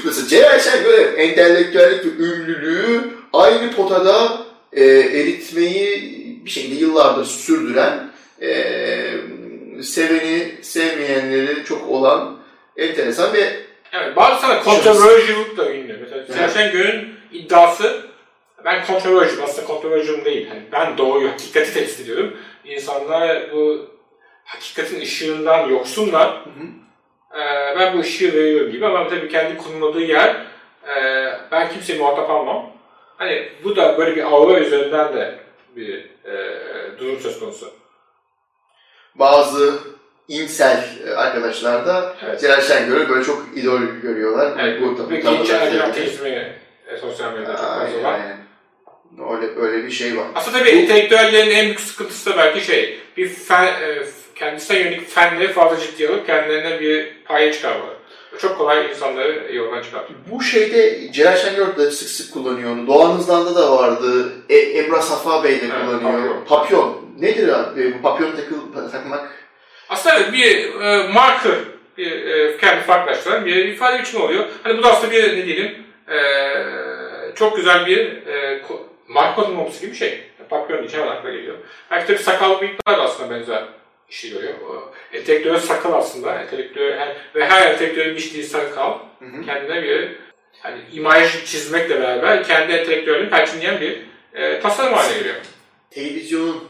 Mesela 0.05 0.29
Celal 0.29 0.59
Şengör 0.61 1.19
entelektüellik 1.19 2.05
ve 2.05 2.25
ünlülüğü 2.25 3.01
aynı 3.33 3.73
potada 3.73 4.39
e, 4.73 4.85
eritmeyi 4.85 6.24
bir 6.45 6.51
şekilde 6.51 6.75
yıllardır 6.75 7.25
sürdüren, 7.25 8.11
e, 8.43 8.49
seveni, 9.83 10.55
sevmeyenleri 10.63 11.65
çok 11.65 11.91
olan 11.91 12.39
enteresan 12.77 13.33
ve 13.35 13.65
Evet, 13.93 14.17
bazı 14.17 14.41
sana 14.41 14.63
controversial'lık 14.65 15.57
da 15.57 15.73
ünlü. 15.73 15.99
Mesela 16.01 16.25
Evet. 16.29 16.37
Serşen 16.37 16.73
Gön'ün 16.73 17.15
iddiası, 17.33 18.07
ben 18.65 18.85
controversial, 18.87 19.45
aslında 19.45 19.67
controversial 19.67 20.25
değil. 20.25 20.49
Hani 20.49 20.63
ben 20.73 20.99
doğruyu, 20.99 21.31
hakikati 21.31 21.75
test 21.75 22.01
ediyorum. 22.01 22.37
İnsanlar 22.65 23.53
bu 23.53 23.91
hakikatin 24.45 25.01
ışığından 25.01 25.69
yoksunlar. 25.69 26.45
Ee, 27.35 27.79
ben 27.79 27.95
bu 27.95 28.01
ışığı 28.01 28.33
veriyorum 28.33 28.73
gibi 28.73 28.87
ama 28.87 29.09
tabii 29.09 29.29
kendi 29.29 29.57
konumladığı 29.57 30.03
yer, 30.03 30.47
e, 30.97 31.25
ben 31.53 31.73
kimseye 31.73 31.99
muhatap 31.99 32.31
almam. 32.31 32.71
Hani 33.17 33.49
bu 33.65 33.77
da 33.77 33.99
böyle 33.99 34.17
bir 34.17 34.23
aura 34.23 34.61
üzerinden 34.61 35.15
de 35.15 35.35
bir 35.77 36.11
e, 36.25 36.99
durum 36.99 37.21
söz 37.21 37.41
konusu. 37.41 37.73
bazı 39.15 39.75
insel 40.29 40.85
e, 41.07 41.11
arkadaşlar 41.11 41.87
da 41.87 42.17
Evet. 42.27 42.41
Celal 42.41 42.61
Şengör'ü 42.61 43.09
böyle 43.09 43.25
çok 43.25 43.47
idol 43.55 43.81
görüyorlar. 43.81 44.53
Evet, 44.61 44.81
bu, 44.83 44.87
bu, 44.87 44.99
bu, 44.99 45.23
tabii- 45.23 45.51
ergen 45.53 45.79
ateizmi 45.79 46.29
e, 46.89 46.97
sosyal 47.01 47.33
medyada 47.33 47.53
çok 47.57 47.67
fazla 47.67 48.03
var. 48.03 48.21
Öyle, 49.33 49.61
öyle 49.61 49.87
bir 49.87 49.91
şey 49.91 50.17
var. 50.17 50.27
Aslında 50.35 50.59
tabii 50.59 50.69
entelektüellerin 50.71 51.51
en 51.51 51.65
büyük 51.65 51.81
sıkıntısı 51.81 52.31
da 52.31 52.37
belki 52.37 52.65
şey, 52.65 53.01
bir 53.17 53.29
fen, 53.29 53.67
e, 53.67 54.03
kendisine 54.35 54.79
yönelik 54.79 55.09
fenleri 55.09 55.53
fazla 55.53 55.81
ciddiye 55.81 56.09
alıp 56.09 56.27
kendilerine 56.27 56.81
bir 56.81 57.25
paye 57.25 57.53
çıkarmaları. 57.53 57.97
Çok 58.41 58.59
kolay 58.59 58.91
insanları 58.91 59.55
yoldan 59.55 59.83
çıkartıyor. 59.83 60.19
Bu 60.31 60.43
şeyde 60.43 61.13
Celal 61.13 61.37
Şengör 61.37 61.77
de 61.77 61.91
sık 61.91 62.09
sık 62.09 62.33
kullanıyor 62.35 62.71
onu. 62.71 62.87
Doğan 62.87 63.17
Hızlan'da 63.17 63.55
da 63.55 63.77
vardı. 63.79 64.33
E, 64.49 64.57
Emrah 64.57 65.01
Safa 65.01 65.45
Bey 65.45 65.53
de 65.53 65.65
Evet, 65.65 65.73
kullanıyor. 66.01 66.29
papyon. 66.29 66.45
Papyon. 66.45 67.05
Nedir 67.21 67.49
abi? 67.49 67.95
Bu 67.99 68.03
papyon 68.03 68.31
takıl, 68.31 68.91
takmak? 68.93 69.31
Aslında 69.89 70.33
bir 70.33 70.81
e, 70.81 71.09
marker, 71.13 71.55
bir 71.99 72.27
e, 72.27 72.57
kendi 72.57 72.81
farklılaştıran 72.81 73.45
bir 73.47 73.65
ifade 73.65 73.99
biçimi 74.01 74.23
oluyor. 74.23 74.45
Hani 74.63 74.79
bu 74.79 74.83
da 74.83 74.93
aslında 74.93 75.13
bir 75.13 75.37
ne 75.37 75.47
diyelim, 75.47 75.73
e, 76.09 76.19
çok 77.35 77.57
güzel 77.57 77.87
bir 77.87 78.27
e, 78.27 78.63
marka 79.09 79.43
gibi 79.81 79.91
bir 79.93 79.97
şey. 79.97 80.21
Papyon 80.51 80.85
için 80.85 80.99
akla 80.99 81.31
geliyor. 81.31 81.57
Belki 81.91 82.07
tabii 82.07 82.19
sakal 82.23 82.61
bıyıklar 82.61 82.99
da 82.99 83.03
aslında 83.03 83.35
benzer 83.35 83.65
işi 84.11 84.31
görüyor. 84.31 84.55
Entelektüel 85.13 85.59
sakal 85.59 85.93
aslında, 85.93 86.35
entelektüel 86.41 86.99
her, 86.99 87.17
ve 87.35 87.47
her 87.47 87.71
entelektüelin 87.71 88.17
biçtiği 88.17 88.45
sakal 88.45 88.99
Hı 89.19 89.25
hı. 89.25 89.47
kendine 89.47 89.83
bir 89.83 90.17
hani 90.63 90.77
imaj 90.93 91.45
çizmekle 91.45 92.01
beraber 92.01 92.45
kendi 92.45 92.73
entelektüelini 92.73 93.31
perçinleyen 93.31 93.81
bir 93.81 94.03
e, 94.35 94.61
tasarım 94.61 94.93
haline 94.95 95.19
geliyor. 95.19 95.35
Televizyonun 95.91 96.65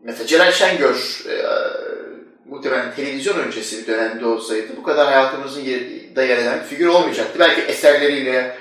mesela 0.00 0.26
Celal 0.26 0.52
Şengör 0.52 1.24
e, 1.28 1.34
muhtemelen 2.48 2.94
televizyon 2.94 3.38
öncesi 3.38 3.82
bir 3.82 3.86
dönemde 3.86 4.26
olsaydı 4.26 4.66
bu 4.76 4.82
kadar 4.82 5.06
hayatımızın 5.06 5.64
da 6.16 6.24
yer 6.24 6.38
eden 6.38 6.60
bir 6.60 6.64
figür 6.64 6.86
olmayacaktı. 6.86 7.38
Belki 7.38 7.60
eserleriyle, 7.60 8.56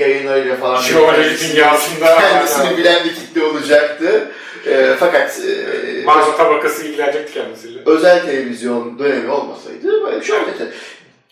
yayınlarıyla 0.00 0.56
falan 0.56 0.82
kendisini- 0.82 1.52
dünyasında 1.54 2.18
kendisini 2.20 2.76
bilen 2.76 3.04
bir 3.04 3.14
kitle 3.14 3.42
olacaktı. 3.42 4.32
E, 4.66 4.94
fakat 4.98 5.40
e, 5.40 6.02
mağaza 6.04 6.36
tabakası 6.36 6.86
ilgilenecekti 6.86 7.32
kendisiyle. 7.34 7.80
özel 7.86 8.26
televizyon 8.26 8.98
dönemi 8.98 9.30
olmasaydı 9.30 10.02
böyle 10.04 10.20
bir 10.20 10.24
şey 10.26 10.36
olmayacaktı. 10.36 10.72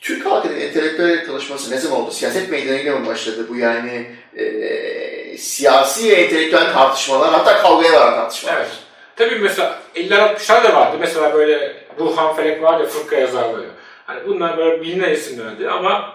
Türk 0.00 0.26
halkının 0.26 0.60
entelektüel 0.60 1.26
çalışması 1.26 1.70
ne 1.70 1.76
zaman 1.78 2.00
oldu? 2.00 2.10
Siyaset 2.10 2.50
meydanıyla 2.50 2.96
mı 2.98 3.06
başladı 3.06 3.46
bu 3.48 3.56
yani 3.56 4.06
e, 4.36 5.38
siyasi 5.38 6.10
ve 6.10 6.14
entelektüel 6.14 6.72
tartışmalar 6.72 7.30
hatta 7.32 7.62
kavgaya 7.62 7.92
varan 8.00 8.14
tartışmalar. 8.14 8.56
Evet. 8.56 8.70
Tabii 9.16 9.36
mesela 9.38 9.78
50'ler 9.96 10.34
60'lar 10.34 10.64
da 10.64 10.74
vardı. 10.74 10.96
Mesela 11.00 11.34
böyle 11.34 11.76
Burhan 11.98 12.36
Felek 12.36 12.62
var 12.62 12.80
ya 12.80 12.86
fırka 12.86 13.16
yazarları. 13.16 13.66
Hani 14.06 14.20
bunlar 14.28 14.58
böyle 14.58 14.80
bilinen 14.82 15.10
isimlerdi 15.10 15.68
ama 15.68 16.14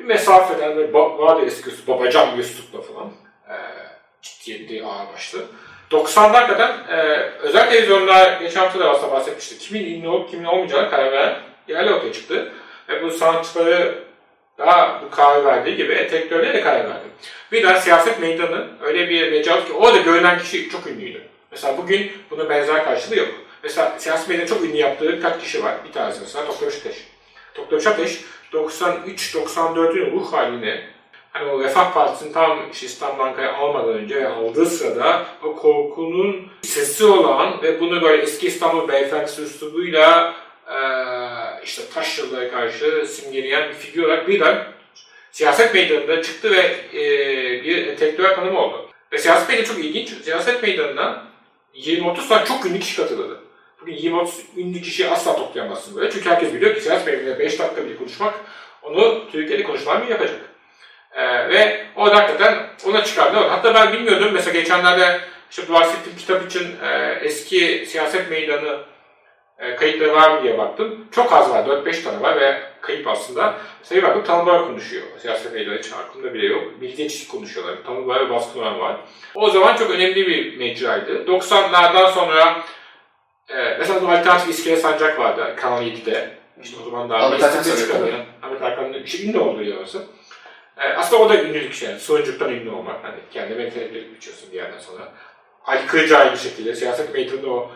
bir 0.00 0.04
mesafeden 0.04 0.76
böyle 0.76 0.92
ba- 0.92 1.18
vardı 1.18 1.46
eskisi 1.46 1.86
Babacan 1.86 2.36
Yusuf'la 2.36 2.80
falan. 2.82 3.10
Ee, 3.48 3.54
ciddiyetli 4.22 4.84
ağır 4.84 5.12
başlı. 5.14 5.38
90'lar 5.90 6.46
kadar 6.46 6.70
e, 6.88 7.30
özel 7.40 7.70
televizyonlar 7.70 8.40
geçen 8.40 8.60
hafta 8.60 8.78
da 8.78 8.90
aslında 8.90 9.12
bahsetmiştik. 9.12 9.60
Kimin 9.60 9.94
ünlü 9.94 10.08
olup 10.08 10.30
kimin 10.30 10.44
olmayacağına 10.44 10.90
karar 10.90 11.12
veren 11.12 11.36
yerler 11.68 11.92
ortaya 11.92 12.12
çıktı. 12.12 12.52
Ve 12.88 13.02
bu 13.02 13.10
sanatçıları 13.10 13.94
daha 14.58 15.02
bu 15.04 15.10
karar 15.10 15.44
verdiği 15.44 15.76
gibi 15.76 15.92
entelektüellere 15.92 16.54
de 16.54 16.60
karar 16.60 16.84
verdi. 16.84 17.08
Birden 17.52 17.76
siyaset 17.76 18.20
meydanı 18.20 18.66
öyle 18.82 19.08
bir 19.08 19.30
mecra 19.32 19.64
ki 19.64 19.72
orada 19.72 19.98
görünen 19.98 20.38
kişi 20.38 20.70
çok 20.70 20.86
ünlüydü. 20.86 21.22
Mesela 21.50 21.78
bugün 21.78 22.12
bunun 22.30 22.50
benzer 22.50 22.84
karşılığı 22.84 23.16
yok. 23.16 23.28
Mesela 23.62 23.94
siyaset 23.98 24.28
meydanı 24.28 24.46
çok 24.46 24.64
ünlü 24.64 24.76
yaptığı 24.76 25.22
kaç 25.22 25.40
kişi 25.40 25.64
var? 25.64 25.74
Bir 25.88 25.92
tanesi 25.92 26.20
mesela 26.20 26.46
Doktor 26.46 26.70
Şateş. 26.70 26.96
Doktor 27.56 27.80
Şateş 27.80 28.20
93-94'ün 28.52 30.12
ruh 30.12 30.32
halini 30.32 30.80
hani 31.30 31.50
o 31.50 31.60
Refah 31.60 31.94
Partisi'nin 31.94 32.32
tam 32.32 32.58
işte 32.72 33.06
Ankara'ya 33.06 33.54
almadan 33.56 33.94
önce 33.94 34.16
ve 34.16 34.28
aldığı 34.28 34.66
sırada 34.66 35.26
o 35.42 35.56
korkunun 35.56 36.48
sesi 36.62 37.04
olan 37.04 37.62
ve 37.62 37.80
bunu 37.80 38.02
böyle 38.02 38.22
eski 38.22 38.46
İstanbul 38.46 38.88
beyefendisi 38.88 39.42
üslubuyla 39.42 40.34
eee 40.70 41.60
işte 41.64 41.82
taş 41.94 42.18
yıllara 42.18 42.50
karşı 42.50 43.06
simgeleyen 43.06 43.68
bir 43.68 43.74
figür 43.74 44.02
olarak 44.04 44.28
birden 44.28 44.64
siyaset 45.32 45.74
meydanında 45.74 46.22
çıktı 46.22 46.50
ve 46.50 46.76
eee 46.92 47.64
bir 47.64 47.86
entelektüel 47.86 48.34
tanımı 48.34 48.60
oldu. 48.60 48.88
Ve 49.12 49.18
siyaset 49.18 49.48
meydanı 49.48 49.66
çok 49.66 49.78
ilginç. 49.78 50.08
Siyaset 50.08 50.62
meydanına 50.62 51.26
20-30 51.74 52.28
tane 52.28 52.44
çok 52.46 52.66
ünlü 52.66 52.80
kişi 52.80 52.96
katıldı. 52.96 53.40
Bugün 53.80 53.92
20-30 53.96 54.28
ünlü 54.56 54.82
kişiyi 54.82 55.08
asla 55.08 55.36
toplayamazsın 55.36 55.96
böyle. 55.96 56.10
Çünkü 56.10 56.30
herkes 56.30 56.54
biliyor 56.54 56.74
ki 56.74 56.80
siyaset 56.80 57.06
meydanında 57.06 57.38
5 57.38 57.58
dakika 57.58 57.84
bile 57.84 57.96
konuşmak 57.96 58.34
onu 58.82 59.30
Türkiye'de 59.32 59.62
konuşulan 59.62 60.02
bir 60.02 60.08
yapacak. 60.08 60.40
Ee, 61.12 61.48
ve 61.48 61.86
o 61.96 62.06
da 62.06 62.16
hakikaten 62.16 62.66
ona 62.86 63.04
çıkardı. 63.04 63.36
Hatta 63.36 63.74
ben 63.74 63.92
bilmiyordum. 63.92 64.30
Mesela 64.32 64.52
geçenlerde 64.52 65.20
işte 65.50 65.72
bahsettiğim 65.72 66.18
kitap 66.18 66.46
için 66.46 66.76
e, 66.82 67.18
eski 67.22 67.86
siyaset 67.88 68.30
meydanı 68.30 68.78
e, 69.58 69.76
kayıtları 69.76 70.14
var 70.14 70.30
mı 70.30 70.42
diye 70.42 70.58
baktım. 70.58 71.06
Çok 71.12 71.32
az 71.32 71.50
var. 71.50 71.64
4-5 71.64 72.04
tane 72.04 72.22
var 72.22 72.40
ve 72.40 72.62
kayıp 72.80 73.08
aslında. 73.08 73.54
Mesela 73.80 74.02
bir 74.02 74.06
baktım 74.06 74.24
Tanrı 74.26 74.64
konuşuyor. 74.64 75.02
Siyaset 75.22 75.52
meydanı 75.52 75.78
hiç 75.78 75.92
aklımda 75.92 76.34
bile 76.34 76.46
yok. 76.46 76.80
Milliyetçilik 76.80 77.30
konuşuyorlar. 77.30 77.74
Tanrı 77.86 78.26
ve 78.26 78.30
Baskın 78.30 78.60
var. 78.60 78.96
O 79.34 79.50
zaman 79.50 79.76
çok 79.76 79.90
önemli 79.90 80.26
bir 80.26 80.58
mecraydı. 80.58 81.24
90'lardan 81.26 82.12
sonra 82.12 82.62
e, 83.48 83.76
mesela 83.78 84.12
alternatif 84.12 84.48
İskele 84.48 84.76
Sancak 84.76 85.18
vardı 85.18 85.54
Kanal 85.56 85.82
7'de. 85.82 86.40
İşte 86.62 86.76
o 86.82 86.84
zaman 86.84 87.10
daha 87.10 87.26
Ahmet 87.26 87.42
Hakan 87.42 87.62
çıkardı. 87.62 88.12
Ahmet 88.42 88.60
Hakan'ın 88.60 89.02
işte 89.02 89.24
ünlü 89.24 89.38
olduğu 89.38 89.62
yarısı. 89.62 90.02
E, 90.80 90.84
aslında 90.88 91.22
o 91.22 91.28
da 91.28 91.42
ünlülük 91.42 91.74
şey. 91.74 91.88
Yani. 91.88 92.00
Sonuncuktan 92.00 92.52
ünlü 92.52 92.70
olmak. 92.70 93.04
Hani 93.04 93.16
kendine 93.32 93.62
entelektüel 93.62 94.14
biçiyorsun 94.16 94.52
bir 94.52 94.56
yerden 94.56 94.78
sonra. 94.78 95.12
Ali 95.66 95.86
Kılıç 95.86 96.12
aynı 96.12 96.36
şekilde. 96.36 96.74
Siyaset 96.74 97.14
meydanında 97.14 97.50
o 97.50 97.70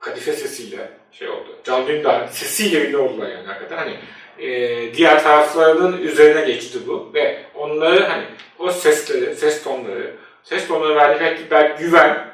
kadife 0.00 0.32
sesiyle 0.32 0.90
şey 1.12 1.28
oldu. 1.28 1.56
Can 1.64 1.86
Dündar 1.86 2.26
sesiyle 2.26 2.88
ünlü 2.88 2.96
oldular 2.96 3.28
yani 3.28 3.46
hakikaten. 3.46 3.76
Hani 3.76 3.96
e, 4.38 4.94
diğer 4.94 5.22
taraflarının 5.22 6.02
üzerine 6.02 6.44
geçti 6.44 6.78
bu 6.86 7.10
ve 7.14 7.42
onları 7.54 8.04
hani 8.04 8.24
o 8.58 8.70
sesleri, 8.70 9.34
ses 9.34 9.64
tonları, 9.64 10.14
ses 10.44 10.68
tonları 10.68 10.96
verdikleri 10.96 11.50
belki 11.50 11.82
güven 11.82 12.28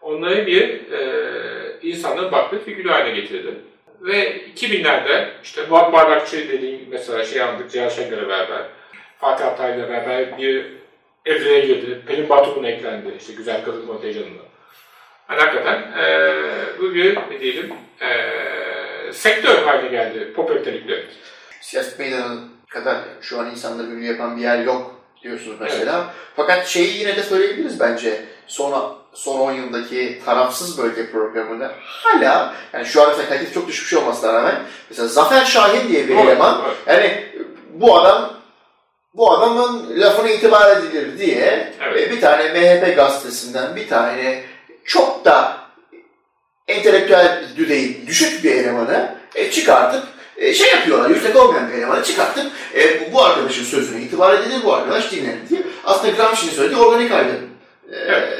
onları 0.00 0.46
bir 0.46 0.92
e, 0.92 1.80
insanın 1.82 2.32
baktığı 2.32 2.64
figürü 2.64 2.88
haline 2.88 3.20
getirdi. 3.20 3.54
Ve 4.00 4.36
2000'lerde 4.56 5.28
işte 5.42 5.62
Murat 5.70 5.92
Bardakçı 5.92 6.48
dediğim 6.48 6.80
mesela 6.90 7.24
şey 7.24 7.42
andık 7.42 7.70
Cihan 7.70 7.88
Şengör'e 7.88 8.28
beraber, 8.28 8.62
Fatih 9.18 9.46
Altaylı'yla 9.46 9.88
beraber 9.88 10.38
bir 10.38 10.66
evreye 11.24 11.66
girdi. 11.66 12.02
Pelin 12.06 12.28
Batu'nun 12.28 12.64
eklendi 12.64 13.14
işte 13.18 13.32
Güzel 13.32 13.64
Kadın 13.64 13.86
kontenjanında. 13.86 14.42
Yani 15.30 15.40
hakikaten 15.40 15.82
e, 15.98 16.32
bu 16.80 16.94
bir 16.94 17.16
ne 17.16 17.40
diyelim 17.40 17.72
e, 18.00 19.12
sektör 19.12 19.62
haline 19.62 19.88
geldi 19.88 20.32
popülerlikle. 20.36 21.04
Siyaset 21.60 21.98
meydanı 21.98 22.40
kadar 22.68 22.96
şu 23.20 23.40
an 23.40 23.50
insanları 23.50 23.86
ünlü 23.86 24.04
yapan 24.04 24.36
bir 24.36 24.42
yer 24.42 24.58
yok 24.58 24.94
diyorsunuz 25.22 25.56
mesela. 25.60 25.96
Evet. 25.96 26.14
Fakat 26.36 26.66
şeyi 26.66 26.98
yine 26.98 27.16
de 27.16 27.22
söyleyebiliriz 27.22 27.80
bence. 27.80 28.24
Son, 28.46 28.98
son 29.12 29.40
10 29.40 29.52
yıldaki 29.52 30.22
tarafsız 30.24 30.78
bölge 30.78 31.10
programında 31.10 31.74
hala 31.80 32.54
yani 32.72 32.86
şu 32.86 33.02
an 33.02 33.08
mesela 33.08 33.28
kalitesi 33.28 33.54
çok 33.54 33.68
düşmüş 33.68 33.94
olmasına 33.94 34.32
rağmen 34.32 34.54
mesela 34.90 35.08
Zafer 35.08 35.44
Şahin 35.44 35.88
diye 35.88 36.08
bir 36.08 36.16
eleman 36.16 36.62
yani 36.86 37.26
bu 37.72 37.96
adam 37.96 38.35
bu 39.16 39.32
adamın 39.32 40.00
lafına 40.00 40.30
itibar 40.30 40.76
edilir 40.76 41.18
diye 41.18 41.72
evet. 41.82 42.10
bir 42.10 42.20
tane 42.20 42.48
MHP 42.48 42.96
gazetesinden 42.96 43.76
bir 43.76 43.88
tane 43.88 44.42
çok 44.84 45.24
da 45.24 45.56
entelektüel 46.68 47.44
düzeyi 47.56 48.06
düşük 48.06 48.44
bir 48.44 48.54
elemanı 48.54 49.16
e, 49.34 49.50
çıkartıp 49.50 50.02
e, 50.36 50.54
şey 50.54 50.70
yapıyorlar, 50.70 51.10
yüksek 51.10 51.36
olmayan 51.36 51.68
bir 51.68 51.74
elemanı 51.74 52.04
çıkartıp 52.04 52.46
e, 52.74 53.12
bu 53.12 53.24
arkadaşın 53.24 53.64
sözüne 53.64 54.02
itibar 54.02 54.34
edilir, 54.34 54.64
bu 54.64 54.74
arkadaş 54.74 55.12
dinlenir 55.12 55.48
diye. 55.50 55.62
Aslında 55.84 56.16
Gramsci'nin 56.16 56.52
söylediği 56.52 56.80
organik 56.80 57.12
aydın 57.12 57.48
e, 57.92 57.96
evet. 57.96 58.38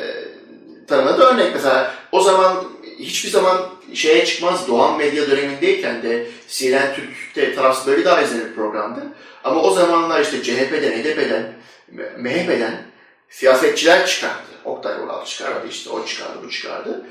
tanımına 0.88 1.18
da 1.18 1.30
örnek. 1.30 1.54
Mesela 1.54 1.94
o 2.12 2.20
zaman 2.20 2.64
hiçbir 2.98 3.30
zaman 3.30 3.56
şeye 3.94 4.24
çıkmaz, 4.24 4.68
Doğan 4.68 4.96
Medya 4.96 5.30
dönemindeyken 5.30 6.02
de 6.02 6.26
CNN 6.48 6.94
Türk'te 6.94 7.54
tarafsız 7.54 7.86
böyle 7.86 8.04
daha 8.04 8.22
izlenir 8.22 8.54
programdı. 8.54 9.00
Ama 9.44 9.62
o 9.62 9.70
zamanlar 9.70 10.20
işte 10.20 10.42
CHP'den, 10.42 10.92
HDP'den, 10.92 11.52
MHP'den 12.18 12.82
siyasetçiler 13.30 14.06
çıkardı. 14.06 14.42
Oktay 14.64 14.94
Ural 15.04 15.24
çıkardı, 15.24 15.66
işte 15.70 15.90
o 15.90 16.06
çıkardı, 16.06 16.38
bu 16.44 16.50
çıkardı. 16.50 17.06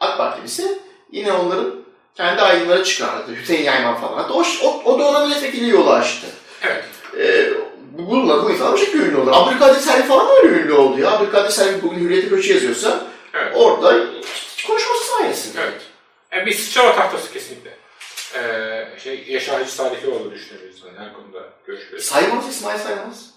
AK 0.00 0.18
Parti 0.18 0.44
ise 0.44 0.78
yine 1.12 1.32
onların 1.32 1.74
kendi 2.14 2.42
aydınları 2.42 2.84
çıkardı. 2.84 3.36
Hüseyin 3.40 3.64
Yayman 3.64 4.00
falan. 4.00 4.30
O, 4.30 4.44
o, 4.62 4.82
o 4.84 4.98
da 4.98 5.04
ona 5.04 5.26
milletvekili 5.26 5.68
yolu 5.68 5.90
açtı. 5.90 6.26
Evet. 6.62 6.84
Ee, 7.18 7.52
bununla 7.98 8.44
bu 8.44 8.72
bu 8.72 8.78
şekilde 8.78 9.02
ünlü 9.02 9.16
oldu. 9.16 9.30
Abdülkadir 9.32 9.80
Selvi 9.80 10.02
falan 10.02 10.28
da 10.28 10.32
öyle 10.32 10.48
ünlü 10.48 10.72
oldu 10.72 11.00
ya. 11.00 11.10
Abdülkadir 11.10 11.50
Selvi 11.50 11.82
bugün 11.82 11.98
Hürriyet'e 12.00 12.28
köşe 12.28 12.54
yazıyorsa 12.54 13.06
evet. 13.34 13.52
orada 13.54 13.96
konuşması 14.66 15.04
sayesinde. 15.04 15.60
Evet. 15.62 15.89
Yani 16.32 16.46
bir 16.46 16.52
sıçrama 16.52 16.94
tahtası 16.94 17.32
kesinlikle. 17.32 17.70
Ee, 18.34 18.98
şey, 18.98 19.24
Yaşar 19.28 19.58
Hacı 19.58 19.72
Salihoğlu 19.72 20.32
düşünebiliriz 20.32 20.82
yani 20.86 20.98
her 20.98 21.12
konuda 21.12 21.48
görüşürüz. 21.66 22.04
Saymaz 22.04 22.48
İsmail 22.48 22.78
Saymaz. 22.78 23.30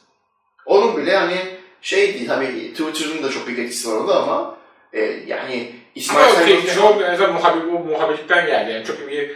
Onun 0.66 0.98
bile 0.98 1.18
hani 1.18 1.38
şey 1.82 2.14
değil, 2.14 2.28
tabii 2.28 2.74
Twitter'ın 2.74 3.24
da 3.24 3.30
çok 3.30 3.48
bir 3.48 3.58
etkisi 3.58 3.90
var 3.90 3.96
orada 3.96 4.24
ama 4.24 4.58
e, 4.94 5.02
yani 5.28 5.76
İsmail 5.96 6.26
Ama 6.26 6.36
Saymaz'ın... 6.36 6.76
Çok 6.76 7.02
mesela 7.02 7.34
muhabir, 7.34 7.72
bu 7.72 7.80
muhabirlikten 7.80 8.46
geldi 8.46 8.72
yani 8.72 8.86
çok 8.86 9.10
bir 9.10 9.30
e, 9.30 9.32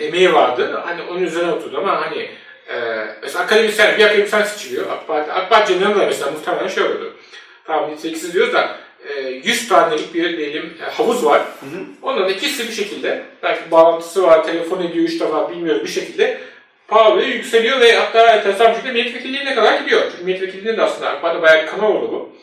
emeği 0.04 0.32
vardı. 0.32 0.82
Hani 0.84 1.02
onun 1.02 1.22
üzerine 1.22 1.52
oturdu 1.52 1.78
ama 1.78 2.06
hani 2.06 2.30
e, 2.68 3.06
mesela 3.22 3.44
akademisyen, 3.44 3.98
bir 3.98 4.04
akademisyen 4.04 4.42
seçiliyor. 4.42 4.90
AK 4.90 5.08
Parti, 5.08 5.32
AK 5.32 5.50
Parti'nin 5.50 5.80
yanında 5.80 6.06
mesela 6.06 6.30
muhtemelen 6.30 6.68
şey 6.68 6.82
olurdu. 6.82 7.16
Tamam 7.64 7.90
niteliksiz 7.90 8.34
diyoruz 8.34 8.54
da 8.54 8.85
100 9.44 9.68
tanelik 9.68 10.14
bir 10.14 10.38
diyelim 10.38 10.76
e, 10.80 10.84
havuz 10.84 11.24
var. 11.24 11.40
Hı 11.40 11.66
hı. 11.66 11.84
Onların 12.02 12.32
ikisi 12.32 12.68
bir 12.68 12.72
şekilde 12.72 13.22
belki 13.42 13.70
bağlantısı 13.70 14.22
var, 14.22 14.44
telefon 14.44 14.82
ediyor 14.82 15.04
üç 15.04 15.20
defa 15.20 15.50
bilmiyorum 15.50 15.84
bir 15.84 15.90
şekilde 15.90 16.40
pahalıya 16.88 17.28
yükseliyor 17.28 17.80
ve 17.80 17.96
hatta 17.96 18.36
enteresan 18.36 18.70
bir 18.70 18.74
şekilde 18.74 18.92
milletvekilliğine 18.92 19.54
kadar 19.54 19.80
gidiyor. 19.80 20.02
Çünkü 20.10 20.24
milletvekilliğinde 20.24 20.76
de 20.76 20.82
aslında 20.82 21.10
AK 21.10 21.22
Parti 21.22 21.42
bayağı 21.42 21.66
kanal 21.66 21.94
oldu 21.94 22.12
bu. 22.12 22.36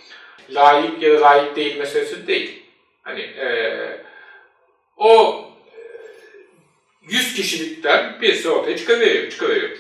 Layık 0.50 1.02
ya 1.02 1.14
da 1.14 1.22
layık 1.22 1.56
değil 1.56 1.78
meselesi 1.78 2.28
değil. 2.28 2.64
Hani 3.02 3.22
e, 3.22 3.48
o 4.98 5.42
e, 5.78 5.82
100 7.02 7.36
kişilikten 7.36 8.22
birisi 8.22 8.50
ortaya 8.50 8.78
çıkıveriyor. 8.78 9.32
çıkıveriyor. 9.32 9.78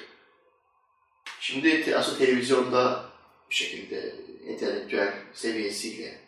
Şimdi 1.39 1.96
aslında 1.98 2.17
televizyonda 2.17 3.06
bir 3.50 3.56
şekilde 3.56 4.15
entelektüel 4.48 5.13
seviyesiyle 5.34 6.22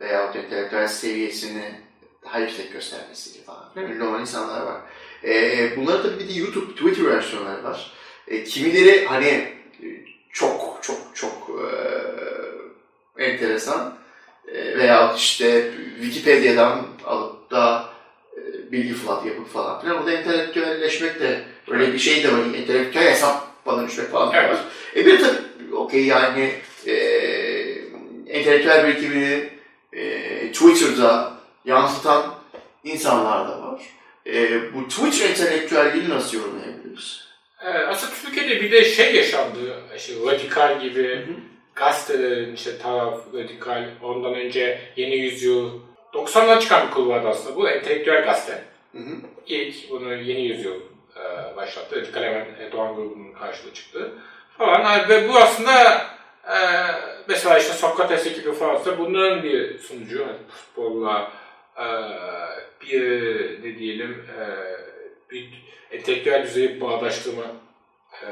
veya 0.00 0.32
entelektüel 0.36 0.88
seviyesini 0.88 1.74
daha 2.24 2.38
yüksek 2.38 2.72
göstermesiyle 2.72 3.44
falan 3.44 3.90
ünlü 3.90 4.04
olan 4.04 4.20
insanlar 4.20 4.62
var. 4.62 4.80
E, 5.24 5.76
bunların 5.76 6.02
tabii 6.02 6.18
bir 6.18 6.28
de 6.28 6.38
YouTube, 6.38 6.72
Twitter 6.72 7.04
versiyonları 7.04 7.64
var. 7.64 7.92
E, 8.28 8.44
kimileri 8.44 9.06
hani 9.06 9.52
çok 10.32 10.78
çok 10.82 10.98
çok 11.14 11.50
e, 13.16 13.24
enteresan 13.24 13.98
e, 14.54 14.78
veya 14.78 15.14
işte 15.16 15.70
Wikipedia'dan 16.00 16.86
alıp 17.04 17.50
da 17.50 17.88
e, 18.36 18.72
bilgi 18.72 18.94
flat 18.94 19.26
yapıp 19.26 19.52
falan 19.52 19.80
filan. 19.80 19.96
Orada 19.96 20.12
entelektüelleşmek 20.12 21.20
de 21.20 21.44
öyle 21.68 21.92
bir 21.92 21.98
şey 21.98 22.24
de 22.24 22.32
var. 22.32 22.38
Entelektüel 22.54 23.10
hesap 23.10 23.66
bana 23.66 23.86
düşmek 23.86 24.10
falan 24.10 24.34
evet. 24.34 24.50
var. 24.50 24.64
E 24.96 25.06
bir 25.06 25.20
tabii 25.20 25.74
okey 25.74 26.06
yani 26.06 26.52
e, 26.86 26.94
entelektüel 28.26 28.88
birikimini 28.88 29.32
e, 29.34 29.59
Twitter'da 30.60 31.32
yansıtan 31.64 32.34
insanlar 32.84 33.48
da 33.48 33.62
var. 33.62 33.82
E, 34.26 34.60
bu 34.74 34.88
Twitter 34.88 35.28
entelektüelliğini 35.28 36.10
nasıl 36.10 36.38
yorumlayabiliriz? 36.38 37.28
Evet, 37.64 37.88
aslında 37.88 38.12
Türkiye'de 38.24 38.60
bir 38.60 38.72
de 38.72 38.84
şey 38.84 39.14
yaşandı, 39.14 39.58
işte 39.96 40.12
radikal 40.26 40.80
gibi 40.80 41.16
hı 41.16 41.20
hı. 41.20 41.34
gazetelerin 41.74 42.54
işte 42.54 42.78
taraf, 42.78 43.18
radikal, 43.34 43.88
ondan 44.02 44.34
önce 44.34 44.80
Yeni 44.96 45.16
Yüzyıl, 45.16 45.70
90'lar 46.14 46.60
çıkan 46.60 46.86
bir 46.86 46.92
kul 46.92 47.08
vardı 47.08 47.28
aslında 47.28 47.56
bu, 47.56 47.68
entelektüel 47.68 48.24
gazete. 48.24 48.64
Hı 48.92 48.98
hı. 48.98 49.16
İlk 49.46 49.90
bunu 49.90 50.14
Yeni 50.14 50.40
Yüzyıl 50.40 50.80
e, 51.16 51.56
başlattı, 51.56 52.00
Radikal 52.00 52.22
hemen 52.22 52.46
Doğan 52.72 52.94
grubunun 52.94 53.32
karşılığı 53.32 53.74
çıktı 53.74 54.12
falan. 54.58 55.08
ve 55.08 55.28
bu 55.28 55.38
aslında 55.38 56.06
e, 56.48 56.56
mesela 57.28 57.58
işte 57.58 57.72
Sokrates 57.72 58.26
ekibi 58.26 58.52
falan 58.52 58.98
bunların 58.98 59.42
bir 59.42 59.78
sunucu, 59.78 60.26
hani 60.26 60.38
futbolla, 60.48 61.32
e, 61.76 61.86
bir 62.80 63.02
ne 63.62 63.78
diyelim 63.78 64.26
e, 64.38 64.44
bir 65.30 65.48
entelektüel 65.90 66.42
düzeyi 66.42 66.80
bağdaştırma 66.80 67.44
e, 68.22 68.28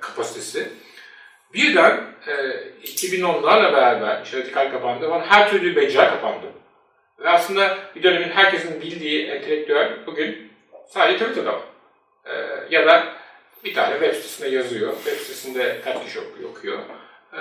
kapasitesi. 0.00 0.68
Birden 1.54 2.00
e, 2.26 2.32
2010'larla 2.84 3.72
beraber 3.72 4.22
işte 4.24 4.38
radikal 4.38 4.70
kapandı 4.70 5.08
falan 5.08 5.20
her 5.20 5.50
türlü 5.50 5.76
becera 5.76 6.10
kapandı. 6.10 6.46
Ve 7.18 7.28
aslında 7.28 7.78
bir 7.96 8.02
dönemin 8.02 8.28
herkesin 8.28 8.80
bildiği 8.80 9.26
entelektüel 9.26 10.06
bugün 10.06 10.52
sadece 10.88 11.18
Twitter'da. 11.18 11.60
E, 12.24 12.34
ya 12.70 12.86
da 12.86 13.14
bir 13.64 13.74
tane 13.74 13.92
web 13.92 14.14
sitesinde 14.14 14.48
yazıyor. 14.48 14.94
Web 14.94 15.16
sitesinde 15.16 15.80
kaç 15.84 16.04
kişi 16.04 16.20
okuyor, 16.20 16.50
okuyor. 16.50 16.78
Ee, 17.34 17.38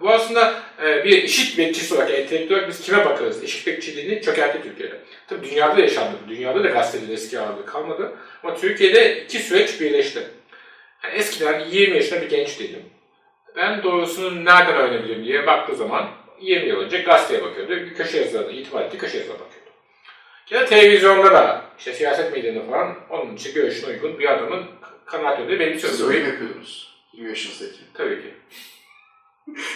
bu 0.00 0.10
aslında 0.10 0.54
e, 0.84 1.04
bir 1.04 1.24
eşit 1.24 1.58
bekçisi 1.58 1.94
olarak 1.94 2.10
entelektüel 2.10 2.68
biz 2.68 2.80
kime 2.80 3.04
bakarız? 3.04 3.44
Eşit 3.44 3.66
bekçiliğini 3.66 4.22
çökertti 4.22 4.62
Türkiye'de. 4.62 5.00
Tabii 5.26 5.50
dünyada 5.50 5.76
da 5.76 5.80
yaşandı. 5.80 6.16
Dünyada 6.28 6.64
da 6.64 6.68
gazetelerin 6.68 7.12
eski 7.12 7.40
ağırlığı 7.40 7.66
kalmadı. 7.66 8.12
Ama 8.42 8.56
Türkiye'de 8.56 9.24
iki 9.24 9.38
süreç 9.38 9.80
birleşti. 9.80 10.22
Yani 11.04 11.14
eskiden 11.14 11.60
20 11.60 11.96
yaşında 11.96 12.22
bir 12.22 12.28
genç 12.28 12.60
değilim. 12.60 12.82
Ben 13.56 13.82
doğrusunu 13.82 14.44
nereden 14.44 14.74
öğrenebilirim 14.74 15.24
diye 15.24 15.46
baktığı 15.46 15.76
zaman 15.76 16.10
20 16.40 16.68
yıl 16.68 16.80
önce 16.80 16.98
gazeteye 16.98 17.42
bakıyordu. 17.42 17.70
Bir 17.70 17.94
köşe 17.94 18.18
yazılarına, 18.18 18.52
itibar 18.52 18.82
ettiği 18.82 18.98
köşe 18.98 19.18
yazılarına 19.18 19.44
bakıyordu. 19.44 19.70
Ya 20.50 20.60
da 20.60 20.66
televizyonda 20.66 21.32
da, 21.32 21.64
işte 21.78 21.92
siyaset 21.92 22.32
medyada 22.32 22.62
falan 22.70 22.96
onun 23.10 23.36
için 23.36 23.54
görüşüne 23.54 23.90
uygun 23.90 24.18
bir 24.18 24.32
adamın 24.32 24.64
kanaat 25.06 25.40
ödüğü 25.40 25.60
benim 25.60 25.78
sözüm. 25.78 25.96
Siz 25.96 26.08
öyle 26.08 26.20
mi 26.20 26.28
yapıyordunuz? 26.28 26.94
20 27.12 27.28
yaşınızdaki. 27.28 27.80
Tabii 27.94 28.22
ki. 28.22 28.34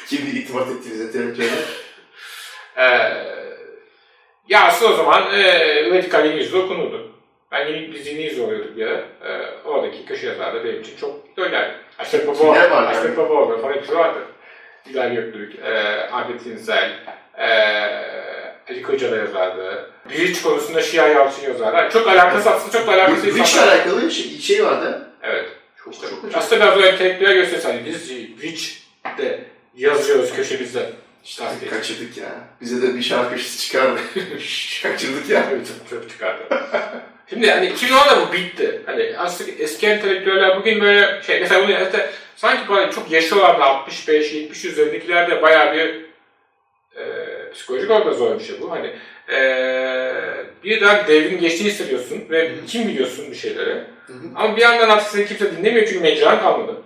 Kimdi 0.08 0.38
itimat 0.38 0.68
ettiğiniz 0.68 1.00
entelektüele? 1.00 1.50
ee, 2.76 2.84
ya 4.48 4.66
aslında 4.66 4.92
o 4.92 4.96
zaman 4.96 5.34
e, 5.34 5.38
Yeni 6.24 6.36
Yüzyıl 6.36 6.64
okunurdu. 6.64 7.12
Ben 7.52 7.66
yeni 7.66 7.92
biz 7.92 8.06
Yeni 8.06 8.22
Yüzyıl 8.22 8.44
oluyorduk 8.44 8.76
bir 8.76 8.86
ara. 8.86 8.98
E, 8.98 9.60
oradaki 9.64 10.06
köşe 10.06 10.26
yazarda 10.26 10.64
benim 10.64 10.80
için 10.80 10.96
çok 10.96 11.24
önemli. 11.36 11.74
Aşraf 11.98 12.26
Babaoğlu, 12.26 12.58
Aşraf 12.58 13.16
Babaoğlu 13.16 13.62
falan 13.62 13.74
hepsi 13.74 13.96
vardı. 13.96 14.18
Dilay 14.88 15.14
Göktürk, 15.14 15.58
e, 15.64 16.00
Ahmet 16.12 16.46
İnsel, 16.46 16.92
e, 17.38 17.48
Ali 18.70 18.82
Koca 18.82 19.12
da 19.12 19.16
yazardı. 19.16 19.90
Biriç 20.10 20.42
konusunda 20.42 20.82
Şia 20.82 21.08
Yalçın 21.08 21.42
yazardı. 21.42 21.92
Çok 21.92 22.08
alakası 22.08 22.50
aslında 22.50 22.78
çok 22.78 22.88
alakası. 22.88 23.26
Biriç'le 23.26 23.58
alakalı 23.58 24.10
şey, 24.10 24.38
şey 24.38 24.64
vardı. 24.64 25.10
Evet. 25.22 25.48
Çok, 25.84 25.94
işte 25.94 26.06
çok. 26.10 26.34
Aslında 26.34 26.62
biraz 26.62 26.78
o 26.78 26.80
entelektüel 26.80 27.34
gösterisi. 27.34 27.68
Hani 27.68 27.84
biz 27.84 28.08
Witch 28.08 28.62
de 29.18 29.40
yazıyoruz 29.78 30.34
köşemizde. 30.36 30.90
İşte 31.24 31.44
aslında 31.44 31.70
Kaçırdık 31.70 32.16
ya. 32.16 32.28
Bize 32.60 32.82
de 32.82 32.94
bir 32.94 33.02
şarkı 33.02 33.30
köşesi 33.30 33.66
çıkar 33.66 33.90
mı? 33.90 33.98
Kaçırdık 34.82 35.30
ya. 35.30 35.50
çok, 35.50 35.90
çok 35.90 36.10
çıkardı. 36.10 36.42
Şimdi 37.30 37.50
hani 37.50 37.68
2010'da 37.68 38.28
bu 38.28 38.32
bitti. 38.32 38.82
Hani 38.86 39.14
aslında 39.18 39.50
eski 39.50 39.86
entelektüeller 39.86 40.58
bugün 40.58 40.80
böyle 40.80 41.22
şey 41.22 41.40
mesela 41.40 41.62
bunu 41.62 41.72
işte 41.72 42.10
sanki 42.36 42.68
böyle 42.68 42.92
çok 42.92 43.10
yaşı 43.10 43.36
olan 43.36 43.60
da 43.60 43.64
65-70 43.64 44.68
üzerindekilerde 44.68 45.42
bayağı 45.42 45.74
bir 45.74 46.04
e, 46.96 47.04
psikolojik 47.52 47.90
olarak 47.90 48.14
zor 48.14 48.38
bir 48.38 48.44
şey 48.44 48.60
bu. 48.60 48.70
Hani 48.70 48.90
e, 49.32 49.40
birden 50.64 51.06
devrin 51.06 51.40
geçtiğini 51.40 51.68
hissediyorsun 51.68 52.24
ve 52.30 52.52
kim 52.66 52.88
biliyorsun 52.88 53.30
bir 53.30 53.36
şeyleri. 53.36 53.74
Hı 54.06 54.12
hı. 54.12 54.26
Ama 54.34 54.56
bir 54.56 54.62
yandan 54.62 54.88
artık 54.88 55.08
seni 55.08 55.26
kimse 55.26 55.56
dinlemiyor 55.56 55.86
çünkü 55.86 56.00
mecran 56.00 56.40
kalmadı. 56.40 56.82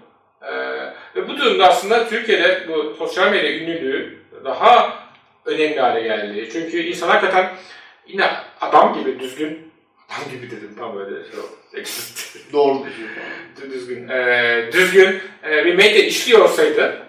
Ve 1.16 1.28
bu 1.28 1.36
durumda 1.36 1.68
aslında 1.68 2.08
Türkiye'de 2.08 2.68
bu 2.68 2.94
sosyal 2.98 3.30
medya 3.30 3.52
ünlülüğü 3.52 4.18
daha 4.44 4.98
önemli 5.44 5.80
hale 5.80 6.02
geldi. 6.02 6.48
Çünkü 6.52 6.82
insan 6.82 7.08
hakikaten 7.08 7.52
yine 8.06 8.30
adam 8.60 8.98
gibi 8.98 9.20
düzgün 9.20 9.72
adam 10.08 10.30
gibi 10.32 10.50
dedim 10.50 10.74
tam 10.78 10.96
böyle 10.96 11.24
şey. 11.24 11.82
Doğru 12.52 12.78
diyorsun. 12.78 13.72
düzgün 13.72 14.08
e, 14.08 14.68
düzgün 14.72 15.20
e, 15.44 15.64
bir 15.64 15.74
medya 15.74 16.04
işliyor 16.04 16.40
olsaydı 16.40 17.02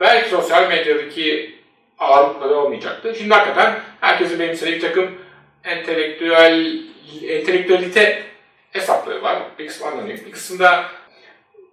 belki 0.00 0.30
sosyal 0.30 0.68
medyadaki 0.68 1.54
ağırlıkları 1.98 2.54
olmayacaktı. 2.54 3.14
Şimdi 3.18 3.34
hakikaten 3.34 3.80
herkesin 4.00 4.38
benimsediği 4.38 4.76
bir 4.76 4.80
takım 4.80 5.10
entelektüel 5.64 6.82
entelektüelite 7.28 8.22
hesapları 8.72 9.22
var. 9.22 9.42
Bir 9.58 9.66
kısmı 9.66 9.86
anonim. 9.86 10.20
Bir 10.26 10.32
kısmında 10.32 10.84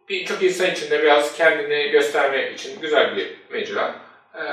birçok 0.09 0.43
insan 0.43 0.71
içinde 0.71 1.03
biraz 1.03 1.37
kendini 1.37 1.89
gösterme 1.89 2.51
için 2.51 2.81
güzel 2.81 3.15
bir 3.15 3.33
mecra. 3.49 3.95
Ee, 4.35 4.43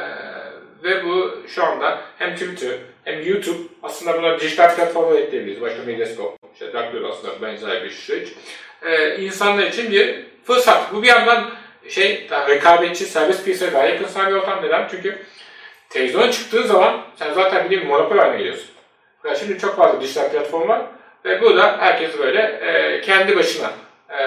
ve 0.84 1.04
bu 1.04 1.42
şu 1.48 1.64
anda 1.64 2.00
hem 2.18 2.34
Twitter 2.34 2.78
hem 3.04 3.26
YouTube 3.26 3.58
aslında 3.82 4.18
buna 4.18 4.40
dijital 4.40 4.76
platformlar 4.76 5.20
ekleyebiliriz. 5.20 5.60
Başta 5.60 5.82
Medyascope, 5.82 6.36
işte 6.52 6.72
Dark 6.72 6.94
aslında 7.12 7.42
benzer 7.42 7.84
bir 7.84 7.90
süreç. 7.90 8.28
Ee, 8.82 9.16
insanlar 9.16 9.62
için 9.62 9.92
bir 9.92 10.26
fırsat. 10.44 10.92
Bu 10.92 11.02
bir 11.02 11.08
yandan 11.08 11.50
şey 11.88 12.28
rekabetçi, 12.48 13.04
serbest 13.04 13.44
piyasaya 13.44 13.72
daha 13.72 13.86
yakın 13.86 14.28
bir 14.28 14.32
ortam. 14.32 14.62
Neden? 14.62 14.88
Çünkü 14.90 15.18
televizyona 15.90 16.30
çıktığın 16.30 16.66
zaman 16.66 17.06
sen 17.16 17.32
zaten 17.32 17.70
bir 17.70 17.86
monopol 17.86 18.18
haline 18.18 18.38
geliyorsun. 18.38 18.68
Ya 19.24 19.34
şimdi 19.34 19.58
çok 19.58 19.76
fazla 19.76 20.00
dijital 20.00 20.30
platform 20.30 20.68
var 20.68 20.82
ve 21.24 21.40
burada 21.40 21.76
herkes 21.80 22.18
böyle 22.18 22.40
e, 22.40 23.00
kendi 23.00 23.36
başına 23.36 23.70
e, 24.10 24.24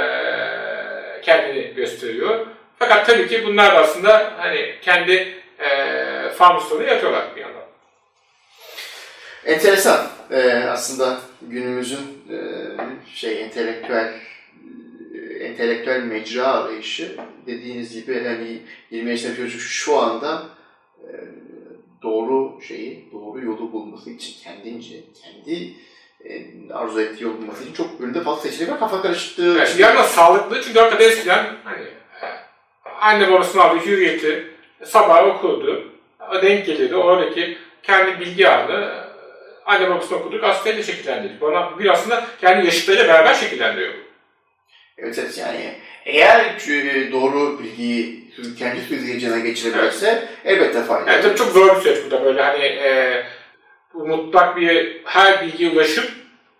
gösteriyor. 1.77 2.47
Fakat 2.79 3.07
tabii 3.07 3.27
ki 3.27 3.43
bunlar 3.45 3.75
da 3.75 3.77
aslında 3.77 4.33
hani 4.37 4.75
kendi 4.81 5.33
e, 5.59 5.69
famuslarını 6.29 6.87
yatıyorlar 6.87 7.35
bir 7.35 7.41
yandan. 7.41 7.63
Enteresan. 9.45 10.07
Ee, 10.31 10.51
aslında 10.51 11.19
günümüzün 11.41 12.23
e, 12.29 12.37
şey 13.15 13.43
entelektüel 13.43 14.13
e, 15.13 15.43
entelektüel 15.43 16.03
mecra 16.03 16.47
arayışı 16.47 17.15
dediğiniz 17.45 17.93
gibi 17.93 18.23
hani 18.23 18.61
20 18.91 19.09
yaşında 19.09 19.35
çocuk 19.35 19.61
şu 19.61 19.97
anda 19.97 20.43
e, 21.03 21.11
doğru 22.03 22.61
şeyi, 22.61 23.09
doğru 23.11 23.45
yolu 23.45 23.71
bulması 23.71 24.09
için 24.09 24.43
kendince, 24.43 25.03
kendi 25.23 25.73
arzu 26.73 27.01
ettiği 27.01 27.23
yolu 27.23 27.37
bulması 27.37 27.63
için 27.63 27.73
çok 27.73 28.01
önünde 28.01 28.21
fazla 28.21 28.41
seçenek 28.41 28.71
var. 28.71 28.79
Kafa 28.79 29.01
karıştığı 29.01 29.57
Evet, 29.57 29.73
bir 29.77 29.83
yandan 29.83 30.03
sağlıklı 30.03 30.61
çünkü 30.61 30.79
hakikaten 30.79 31.09
eskiden 31.09 31.45
hani 31.63 31.83
e, 32.21 32.27
anne 33.01 33.31
babasının 33.31 33.63
aldığı 33.63 33.85
hürriyeti 33.85 34.47
sabah 34.83 35.27
okurdu. 35.27 35.91
O 36.31 36.41
denk 36.41 36.65
gelirdi. 36.65 36.95
Oradaki 36.95 37.57
kendi 37.83 38.19
bilgi 38.19 38.49
ağını 38.49 38.85
e, 38.85 38.89
anne 39.65 39.89
babasını 39.89 40.17
okuduk. 40.17 40.43
Aslında 40.43 40.83
şekillendirdik. 40.83 41.41
Bana 41.41 41.79
bir 41.79 41.89
aslında 41.89 42.25
kendi 42.41 42.65
yaşıtlarıyla 42.65 43.07
beraber 43.07 43.33
şekillendiriyor. 43.33 43.93
Evet, 44.97 45.19
evet 45.19 45.37
yani 45.37 45.75
eğer 46.05 46.39
e, 46.69 47.11
doğru 47.11 47.59
bilgiyi 47.59 48.27
kendi 48.59 48.81
süzgecine 48.81 49.39
geçirebilirse 49.39 50.27
elbette 50.45 50.83
faydalı. 50.83 51.09
Yani 51.09 51.21
tabii 51.21 51.35
çok 51.35 51.51
zor 51.51 51.75
bir 51.75 51.81
süreç 51.81 52.05
bu 52.05 52.11
da 52.11 52.25
böyle 52.25 52.41
hani 52.41 52.63
e, 52.63 53.23
mutlak 54.05 54.57
bir 54.57 55.01
her 55.05 55.41
bilgiye 55.41 55.69
ulaşıp 55.69 56.11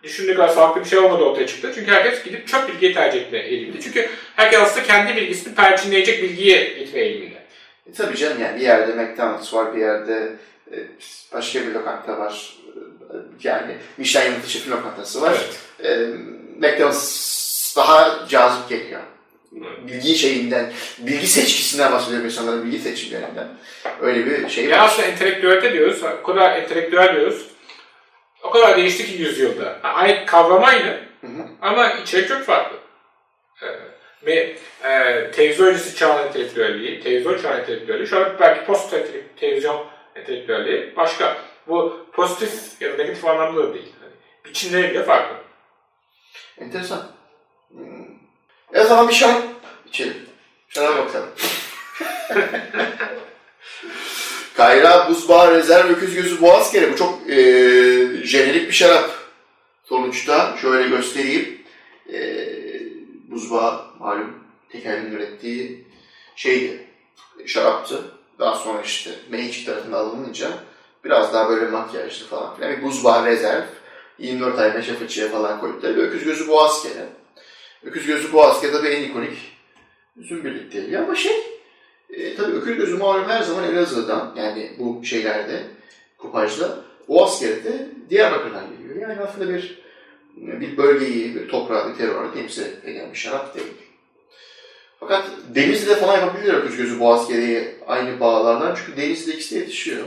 düşündüğü 0.02 0.36
kadar 0.36 0.48
sağlıklı 0.48 0.80
bir 0.80 0.88
şey 0.88 0.98
olmadı 0.98 1.22
ortaya 1.22 1.46
çıktı. 1.46 1.72
Çünkü 1.74 1.90
herkes 1.90 2.24
gidip 2.24 2.48
çok 2.48 2.68
bilgiyi 2.68 2.94
tercih 2.94 3.20
etme 3.20 3.38
eğiliminde. 3.38 3.80
Çünkü 3.80 4.08
herkes 4.36 4.60
aslında 4.60 4.86
kendi 4.86 5.16
bilgisini 5.16 5.54
perçinleyecek 5.54 6.22
bilgiye 6.22 6.64
gitme 6.78 7.00
eğiliminde. 7.00 7.38
E, 7.86 7.92
tabii 7.92 8.16
canım 8.16 8.42
yani 8.42 8.56
bir 8.56 8.64
yerde 8.64 8.92
McDonald's 8.92 9.54
var, 9.54 9.76
bir 9.76 9.80
yerde 9.80 10.32
e, 10.72 10.76
başka 11.32 11.60
bir 11.60 11.74
lokanta 11.74 12.18
var. 12.18 12.54
Yani 13.42 13.76
Michelin 13.96 14.32
yıldızı 14.32 14.50
şefin 14.50 14.70
lokantası 14.70 15.22
var. 15.22 15.38
E, 15.84 16.06
McDonald's 16.58 17.76
daha 17.76 18.28
cazip 18.28 18.68
geliyor. 18.68 19.00
Bilgi 19.52 20.14
şeyinden, 20.14 20.72
bilgi 20.98 21.26
seçkisinden 21.26 21.92
bahsediyorum 21.92 22.26
insanların 22.26 22.64
bilgi 22.66 22.78
seçimlerinden. 22.78 23.48
Öyle 24.00 24.26
bir 24.26 24.48
şey 24.48 24.64
Ya 24.64 24.78
var. 24.78 24.84
aslında 24.84 25.08
entelektüelite 25.08 25.72
diyoruz, 25.72 26.02
o 26.02 26.22
kadar 26.22 26.56
entelektüel 26.56 27.14
diyoruz. 27.14 27.46
O 28.42 28.50
kadar 28.50 28.76
değişti 28.76 29.06
ki 29.06 29.22
yüzyılda. 29.22 29.80
Aynı 29.82 30.26
kavram 30.26 30.64
aynı 30.64 31.00
Hı 31.20 31.26
hı. 31.26 31.46
ama 31.60 31.92
içerik 31.92 32.28
çok 32.28 32.42
farklı. 32.42 32.76
Ee, 33.62 33.66
ve 34.26 34.56
e, 34.84 35.30
televizyon 35.30 35.66
öncesi 35.66 35.96
çağın 35.96 36.26
entelektüelliği, 36.26 37.00
televizyon 37.00 37.38
çağın 37.42 37.60
entelektüelliği, 37.60 38.06
şu 38.06 38.18
an 38.18 38.32
belki 38.40 38.64
post 38.66 38.94
televizyon 39.40 39.86
entelektüelliği 40.16 40.96
başka. 40.96 41.36
Bu 41.68 42.06
pozitif 42.12 42.82
ya 42.82 42.92
da 42.92 42.96
negatif 42.96 43.24
anlamda 43.24 43.62
da 43.68 43.74
değil. 43.74 43.92
Yani 44.02 44.12
biçimleri 44.44 44.90
bile 44.90 45.02
farklı. 45.02 45.36
Enteresan. 46.58 47.17
E 48.72 48.84
zaman 48.84 49.08
bir 49.08 49.14
şarap 49.14 49.42
içelim. 49.88 50.16
Şarap 50.68 51.06
bakalım. 51.06 51.28
Kayra, 54.56 55.08
buzbağı, 55.08 55.54
rezerv, 55.54 55.90
öküz 55.90 56.14
gözü, 56.14 56.40
boğaz 56.40 56.72
kere. 56.72 56.92
Bu 56.92 56.96
çok 56.96 57.30
e, 57.30 57.36
jenerik 58.24 58.68
bir 58.68 58.72
şarap. 58.72 59.10
Sonuçta 59.84 60.56
şöyle 60.60 60.88
göstereyim. 60.88 61.62
E, 62.12 62.46
buzbağı 63.30 63.84
malum 63.98 64.34
tekelin 64.68 65.12
ürettiği 65.12 65.84
şeydi. 66.36 66.86
Şaraptı. 67.46 68.04
Daha 68.38 68.54
sonra 68.54 68.82
işte 68.82 69.10
Meiji 69.30 69.66
tarafından 69.66 69.98
alınınca 69.98 70.50
biraz 71.04 71.34
daha 71.34 71.48
böyle 71.48 71.70
makyajlı 71.70 72.26
falan 72.26 72.56
filan. 72.56 72.72
Bir 72.72 72.82
buzbağı 72.82 73.26
rezerv. 73.26 73.64
24 74.18 74.58
ay 74.58 74.74
meşe 74.74 74.94
fıçıya 74.94 75.28
falan. 75.28 75.82
Ve 75.82 75.88
öküz 75.88 76.24
gözü 76.24 76.48
boğaz 76.48 76.82
kere. 76.82 77.06
Öküz 77.84 78.06
gözü 78.06 78.32
boğaz 78.32 78.60
kere 78.60 78.72
tabii 78.72 78.88
en 78.88 79.02
ikonik 79.02 79.58
üzüm 80.16 80.44
birlikteliği 80.44 80.98
ama 80.98 81.14
şey 81.14 81.36
e, 82.10 82.36
tabii 82.36 82.56
öküz 82.56 82.76
gözü 82.76 82.96
malum 82.96 83.28
her 83.28 83.42
zaman 83.42 83.64
Elazığ'dan 83.64 84.34
yani 84.36 84.72
bu 84.78 85.04
şeylerde 85.04 85.62
kupajda 86.18 86.78
boğaz 87.08 87.40
kere 87.40 87.64
de 87.64 87.88
Diyarbakır'dan 88.10 88.64
geliyor. 88.70 89.08
Yani 89.08 89.20
aslında 89.20 89.54
bir 89.54 89.78
bir 90.36 90.76
bölgeyi, 90.76 91.34
bir 91.34 91.48
toprağı, 91.48 91.92
bir 91.92 91.98
terörü 91.98 92.34
temsil 92.34 92.66
eden 92.84 93.12
bir 93.12 93.18
şarap 93.18 93.54
değil. 93.54 93.66
Fakat 95.00 95.30
Denizli'de 95.54 95.96
falan 95.96 96.20
yapabilirler 96.20 96.54
öküz 96.54 96.76
gözü 96.76 97.00
boğaz 97.00 97.28
kereyi 97.28 97.74
aynı 97.86 98.20
bağlardan 98.20 98.74
çünkü 98.74 99.00
Denizli'de 99.00 99.34
ikisi 99.36 99.54
de 99.54 99.58
yetişiyor. 99.58 100.06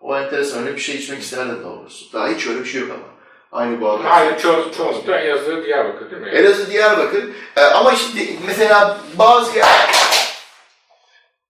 O 0.00 0.18
enteresan 0.18 0.62
öyle 0.62 0.76
bir 0.76 0.80
şey 0.80 0.96
içmek 0.96 1.22
isterdim 1.22 1.58
doğrusu. 1.64 2.12
Daha 2.12 2.28
hiç 2.28 2.46
öyle 2.46 2.60
bir 2.60 2.68
şey 2.68 2.80
yok 2.80 2.90
ama. 2.90 3.17
Aynı 3.52 3.80
bağlar. 3.80 4.10
Aynı 4.10 4.38
ço 4.38 4.72
çoğunlukla 4.76 5.18
Elazığ, 5.18 5.64
Diyarbakır 5.66 6.10
değil 6.10 6.22
mi? 6.22 6.28
Elazığ, 6.28 6.70
Diyarbakır. 6.70 7.24
Ee, 7.56 7.60
ama 7.60 7.92
işte 7.92 8.18
mesela 8.46 8.98
bazı 9.18 9.58
yer, 9.58 9.66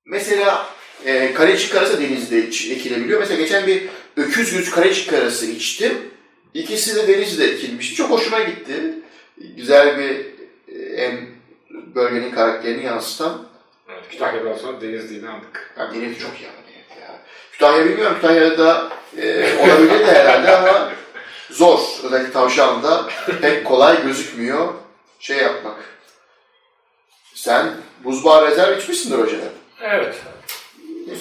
mesela 0.07 0.67
e, 1.05 1.35
kareçik 1.35 1.73
karası 1.73 2.03
denizde 2.03 2.39
ekilebiliyor. 2.75 3.21
Mesela 3.21 3.41
geçen 3.41 3.67
bir 3.67 3.83
öküz 4.17 4.53
güz 4.53 4.71
kareçik 4.71 5.11
karası 5.11 5.47
içtim. 5.47 5.99
İkisi 6.55 6.97
de 6.97 7.09
denizde 7.09 7.45
ekilmişti. 7.45 7.95
Çok 7.95 8.11
hoşuma 8.11 8.41
gitti. 8.41 8.75
Güzel 9.57 9.99
bir 9.99 10.11
e, 10.75 11.03
hem 11.03 11.29
bölgenin 11.95 12.31
karakterini 12.31 12.85
yansıtan. 12.85 13.49
Evet, 13.89 14.09
Kütahya'dan 14.11 14.55
sonra 14.55 14.81
Denizli'yi 14.81 15.29
aldık. 15.29 15.75
Ya 15.79 15.95
deniz 15.95 16.19
çok 16.19 16.31
iyi 16.31 16.45
deniz 16.45 17.03
ya. 17.03 17.19
Kütahya 17.53 17.85
bilmiyorum. 17.85 18.17
Kütahya'da 18.21 18.89
e, 19.19 19.57
olabilir 19.59 19.99
de 19.99 20.13
herhalde 20.13 20.57
ama 20.57 20.93
zor. 21.51 21.81
Özellikle 22.05 22.33
tavşanda 22.33 23.09
pek 23.41 23.67
kolay 23.67 24.03
gözükmüyor 24.03 24.75
şey 25.21 25.37
yapmak. 25.39 25.77
Sen 27.35 27.75
buzbağı 28.05 28.51
rezerv 28.51 28.79
içmişsindir 28.79 29.19
hocam. 29.19 29.41
Evet. 29.81 30.17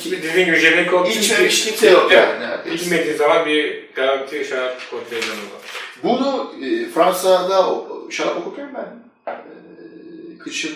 Şimdi 0.04 0.24
dediğin 0.24 0.46
gibi 0.46 0.58
jenerik 0.58 0.94
olduğu 0.94 1.10
için 1.10 1.22
İçmemiş 1.22 1.66
kimse 1.66 1.90
yok 1.90 2.12
yani. 2.12 2.40
neredeyse. 2.40 2.86
Bilmediği 2.86 3.16
zaman 3.16 3.46
bir 3.46 3.90
garanti 3.94 4.46
şarap 4.46 4.90
kontenjanı 4.92 5.32
var. 5.32 5.62
Bunu 6.04 6.54
e, 6.66 6.90
Fransa'da 6.90 7.70
o- 7.72 8.08
şarap 8.12 8.38
okurken 8.38 8.74
ben 8.76 9.34
e, 9.34 9.38
kışın 10.38 10.74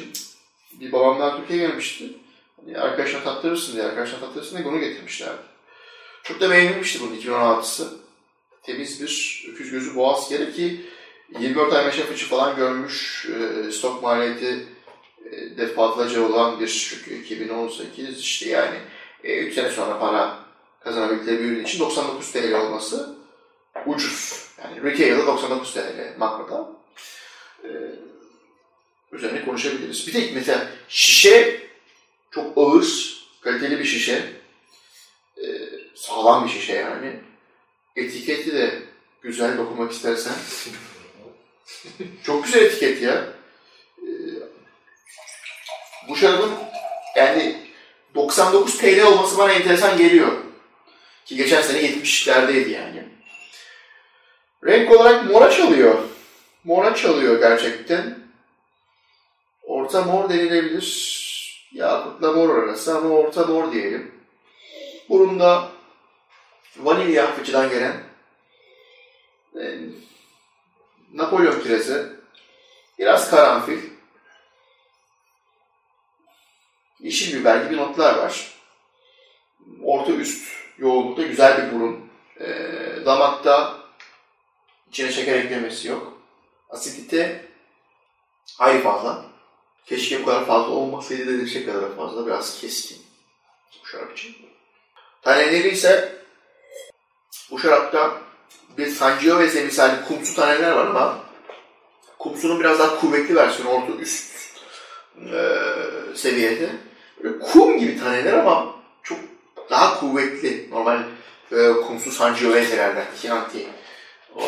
bir 0.79 0.91
babamlar 0.91 1.37
Türkiye'ye 1.37 1.67
gelmişti. 1.67 2.05
Hani 2.65 2.79
arkadaşına 2.79 3.23
tattırırsın 3.23 3.73
diye, 3.73 3.83
arkadaşına 3.85 4.19
tattırırsın 4.19 4.57
diye 4.57 4.65
bunu 4.65 4.79
getirmişlerdi. 4.79 5.41
Çok 6.23 6.41
da 6.41 6.49
beğenilmişti 6.51 6.99
bunun 7.01 7.15
2016'sı. 7.15 7.87
Temiz 8.63 9.01
bir 9.01 9.45
öküz 9.53 9.71
gözü 9.71 9.95
boğaz 9.95 10.29
kere 10.29 10.51
ki 10.51 10.85
24 11.39 11.73
ay 11.73 11.85
meşe 11.85 12.03
fıçı 12.03 12.27
falan 12.27 12.55
görmüş, 12.55 13.25
e, 13.29 13.71
stok 13.71 14.03
maliyeti 14.03 14.65
e, 15.31 15.57
defalarca 15.57 16.21
olan 16.21 16.59
bir 16.59 16.67
çünkü 16.89 17.15
2018 17.21 18.19
işte 18.19 18.49
yani 18.49 18.77
3 19.23 19.53
sene 19.53 19.69
sonra 19.69 19.99
para 19.99 20.39
kazanabilecekleri 20.79 21.39
bir 21.39 21.45
ürün 21.45 21.63
için 21.63 21.79
99 21.79 22.31
TL 22.31 22.53
olması 22.53 23.15
ucuz. 23.85 24.47
Yani 24.63 24.83
retail'da 24.83 25.27
99 25.27 25.73
TL 25.73 26.17
makroda. 26.17 26.71
Ee, 27.63 27.67
üzerine 29.11 29.45
konuşabiliriz. 29.45 30.07
Bir 30.07 30.13
tek 30.13 30.35
mesela 30.35 30.67
şişe 30.89 31.67
çok 32.31 32.57
ağır, 32.57 33.17
kaliteli 33.41 33.79
bir 33.79 33.85
şişe. 33.85 34.33
Ee, 35.37 35.43
sağlam 35.95 36.45
bir 36.45 36.49
şişe 36.49 36.73
yani. 36.73 37.19
Etiketi 37.95 38.53
de 38.53 38.81
güzel 39.21 39.57
dokunmak 39.57 39.91
istersen. 39.91 40.33
çok 42.23 42.43
güzel 42.45 42.61
etiket 42.61 43.01
ya. 43.01 43.25
Ee, 44.01 44.07
bu 46.07 46.15
şarabın 46.15 46.51
yani 47.15 47.55
99 48.15 48.77
TL 48.77 49.01
olması 49.01 49.37
bana 49.37 49.51
enteresan 49.51 49.97
geliyor. 49.97 50.31
Ki 51.25 51.35
geçen 51.35 51.61
sene 51.61 51.81
70'lerdeydi 51.81 52.69
yani. 52.69 53.03
Renk 54.65 54.91
olarak 54.91 55.25
mora 55.31 55.51
çalıyor. 55.51 55.99
Mora 56.63 56.95
çalıyor 56.95 57.39
gerçekten. 57.39 58.19
Orta 59.63 60.01
mor 60.01 60.29
denilebilir. 60.29 61.21
Yakutla 61.73 62.31
mor 62.31 62.63
arası 62.63 62.97
ama 62.97 63.09
orta 63.09 63.45
mor 63.45 63.71
diyelim. 63.71 64.11
Burunda 65.09 65.71
vanilya 66.77 67.31
fıçıdan 67.31 67.69
gelen 67.69 68.03
e, 69.59 69.79
Napolyon 71.13 71.61
kirezi. 71.61 72.07
Biraz 72.99 73.29
karanfil. 73.29 73.79
Yeşil 76.99 77.39
biber 77.39 77.65
gibi 77.65 77.77
notlar 77.77 78.17
var. 78.17 78.53
Orta 79.83 80.11
üst 80.11 80.47
yoğunlukta 80.77 81.21
güzel 81.21 81.67
bir 81.67 81.79
burun. 81.79 82.09
E, 82.39 82.47
damakta 83.05 83.77
içine 84.89 85.11
şeker 85.11 85.35
eklemesi 85.35 85.87
yok. 85.87 86.21
Asidite 86.69 87.45
hayli 88.57 88.81
fazla. 88.81 89.25
Keşke 89.85 90.21
bu 90.21 90.25
kadar 90.25 90.45
fazla 90.45 90.71
olmasaydı 90.71 91.27
dedilecek 91.27 91.65
kadar 91.65 91.95
fazla. 91.95 92.25
Biraz 92.25 92.61
keskin 92.61 92.97
bu 93.83 93.87
şarap 93.87 94.17
için. 94.17 94.35
Taneleri 95.21 95.69
ise 95.69 96.20
bu 97.51 97.59
şarapta 97.59 98.21
bir 98.77 98.87
Sangiovese 98.87 99.65
misali 99.65 100.05
kumsu 100.07 100.35
taneler 100.35 100.71
var 100.71 100.85
ama 100.85 101.19
kumsunun 102.19 102.59
biraz 102.59 102.79
daha 102.79 102.99
kuvvetli 102.99 103.35
versiyonu 103.35 103.71
orta 103.71 103.93
üst 103.93 104.31
e, 105.17 105.59
seviyede. 106.15 106.69
Böyle 107.23 107.39
kum 107.39 107.79
gibi 107.79 107.99
taneler 107.99 108.33
ama 108.33 108.75
çok 109.03 109.19
daha 109.69 109.99
kuvvetli. 109.99 110.69
Normal 110.71 111.03
e, 111.51 111.71
kumsu 111.87 112.11
Sangiovese'lerden, 112.11 113.05
Chianti 113.21 113.67
e, 114.35 114.45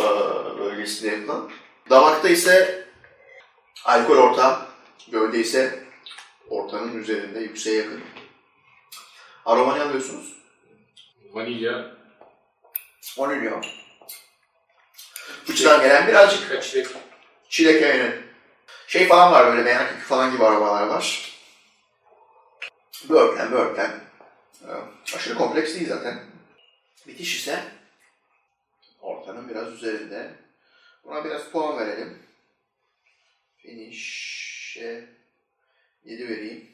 bölgesinde 0.59 1.15
yapılan. 1.15 1.49
Damakta 1.89 2.29
ise 2.29 2.85
alkol 3.85 4.17
orta, 4.17 4.67
gövde 5.11 5.39
ise 5.39 5.83
ortanın 6.49 7.01
üzerinde, 7.01 7.39
yükseğe 7.39 7.77
yakın. 7.77 8.01
Aroma 9.45 9.75
ne 9.75 9.81
alıyorsunuz? 9.81 10.33
Vanilya, 11.33 11.92
Vanilya. 13.17 13.61
Fıçıdan 15.45 15.81
gelen 15.81 16.07
birazcık 16.07 16.49
kaçlık, 16.49 16.91
çilek 17.49 17.83
aynen. 17.83 18.23
Şey 18.87 19.07
falan 19.07 19.31
var 19.31 19.45
böyle 19.47 19.63
meyan 19.63 19.87
kökü 19.87 20.01
falan 20.01 20.31
gibi 20.31 20.43
aromalar 20.45 20.87
var. 20.87 21.33
Börtlen, 23.09 23.51
börtlen. 23.51 23.99
Ee, 24.61 25.15
Aşırı 25.15 25.35
kompleks 25.35 25.75
değil 25.75 25.89
zaten. 25.89 26.19
Bitiş 27.07 27.35
ise 27.37 27.63
ortanın 29.01 29.49
biraz 29.49 29.73
üzerinde. 29.73 30.31
Buna 31.03 31.25
biraz 31.25 31.49
puan 31.49 31.79
verelim. 31.79 32.23
Finish'e 33.57 35.09
7 36.03 36.29
vereyim. 36.29 36.72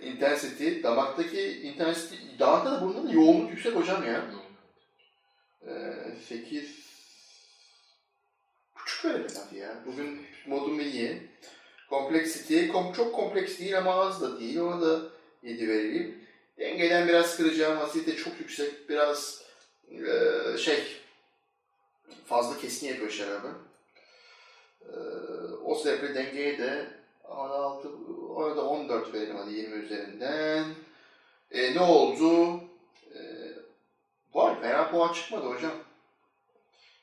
İntensity, 0.00 0.82
damaktaki 0.82 1.60
intensity, 1.62 2.16
damakta 2.38 2.72
da 2.72 2.82
bunda 2.82 3.08
da 3.08 3.12
yoğunluk 3.12 3.50
yüksek 3.50 3.76
hocam 3.76 4.04
ya. 4.04 4.24
Ee, 5.66 5.94
8 6.28 6.90
buçuk 8.80 9.04
verelim 9.04 9.30
hadi 9.44 9.58
ya. 9.58 9.82
Bugün 9.86 10.26
modum 10.46 10.80
iyi. 10.80 11.30
Complexity, 11.88 12.68
kom 12.68 12.92
çok 12.92 13.14
kompleks 13.14 13.58
değil 13.58 13.78
ama 13.78 13.94
az 13.94 14.22
da 14.22 14.40
değil. 14.40 14.58
Ona 14.58 14.80
da 14.80 15.00
7 15.42 15.68
vereyim. 15.68 16.24
Dengeden 16.58 17.08
biraz 17.08 17.36
kıracağım. 17.36 17.78
Asidite 17.78 18.16
çok 18.16 18.40
yüksek. 18.40 18.88
Biraz 18.88 19.42
ee, 19.90 20.58
şey 20.58 21.00
fazla 22.26 22.58
keskin 22.58 22.88
yapıyor 22.88 23.10
şarabı. 23.10 23.54
Ee, 24.82 24.96
o 25.64 25.74
sebeple 25.74 26.14
dengeye 26.14 26.58
de 26.58 26.86
ona 27.28 27.50
da, 27.50 27.54
altı, 27.54 27.88
ona 28.40 28.56
da 28.56 28.66
14 28.66 29.14
verelim 29.14 29.36
hadi 29.36 29.52
20 29.52 29.76
üzerinden. 29.76 30.64
Ee, 31.50 31.74
ne 31.74 31.80
oldu? 31.80 32.60
Ee, 33.14 33.20
var 34.34 34.60
fena 34.60 34.90
puan 34.90 35.12
çıkmadı 35.12 35.46
hocam. 35.46 35.72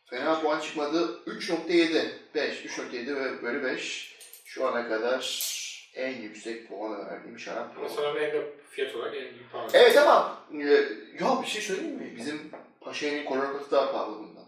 Fena 0.06 0.41
puan 0.41 0.60
çıkmadı. 0.60 1.19
3.7 1.28 2.10
5 2.36 2.65
3.7 2.65 3.15
ve 3.15 3.43
bölü 3.43 3.63
5 3.63 4.17
şu 4.45 4.67
ana 4.67 4.89
kadar 4.89 5.47
en 5.95 6.21
yüksek 6.21 6.69
puanı 6.69 7.06
verdiğim 7.06 7.39
şarap. 7.39 7.78
Ama 7.78 7.89
sana 7.89 8.19
en 8.19 8.34
de 8.34 8.54
fiyat 8.69 8.95
olarak 8.95 9.15
en 9.15 9.21
büyük 9.21 9.52
pahalı. 9.52 9.69
Evet 9.73 9.97
ama 9.97 10.41
e, 10.54 10.65
ya 11.19 11.41
bir 11.41 11.47
şey 11.47 11.62
söyleyeyim 11.62 11.95
mi? 11.95 12.13
Bizim 12.17 12.52
Paşa'nın 12.82 13.26
Koloriko'su 13.26 13.71
daha 13.71 13.91
pahalı 13.91 14.19
bundan. 14.19 14.45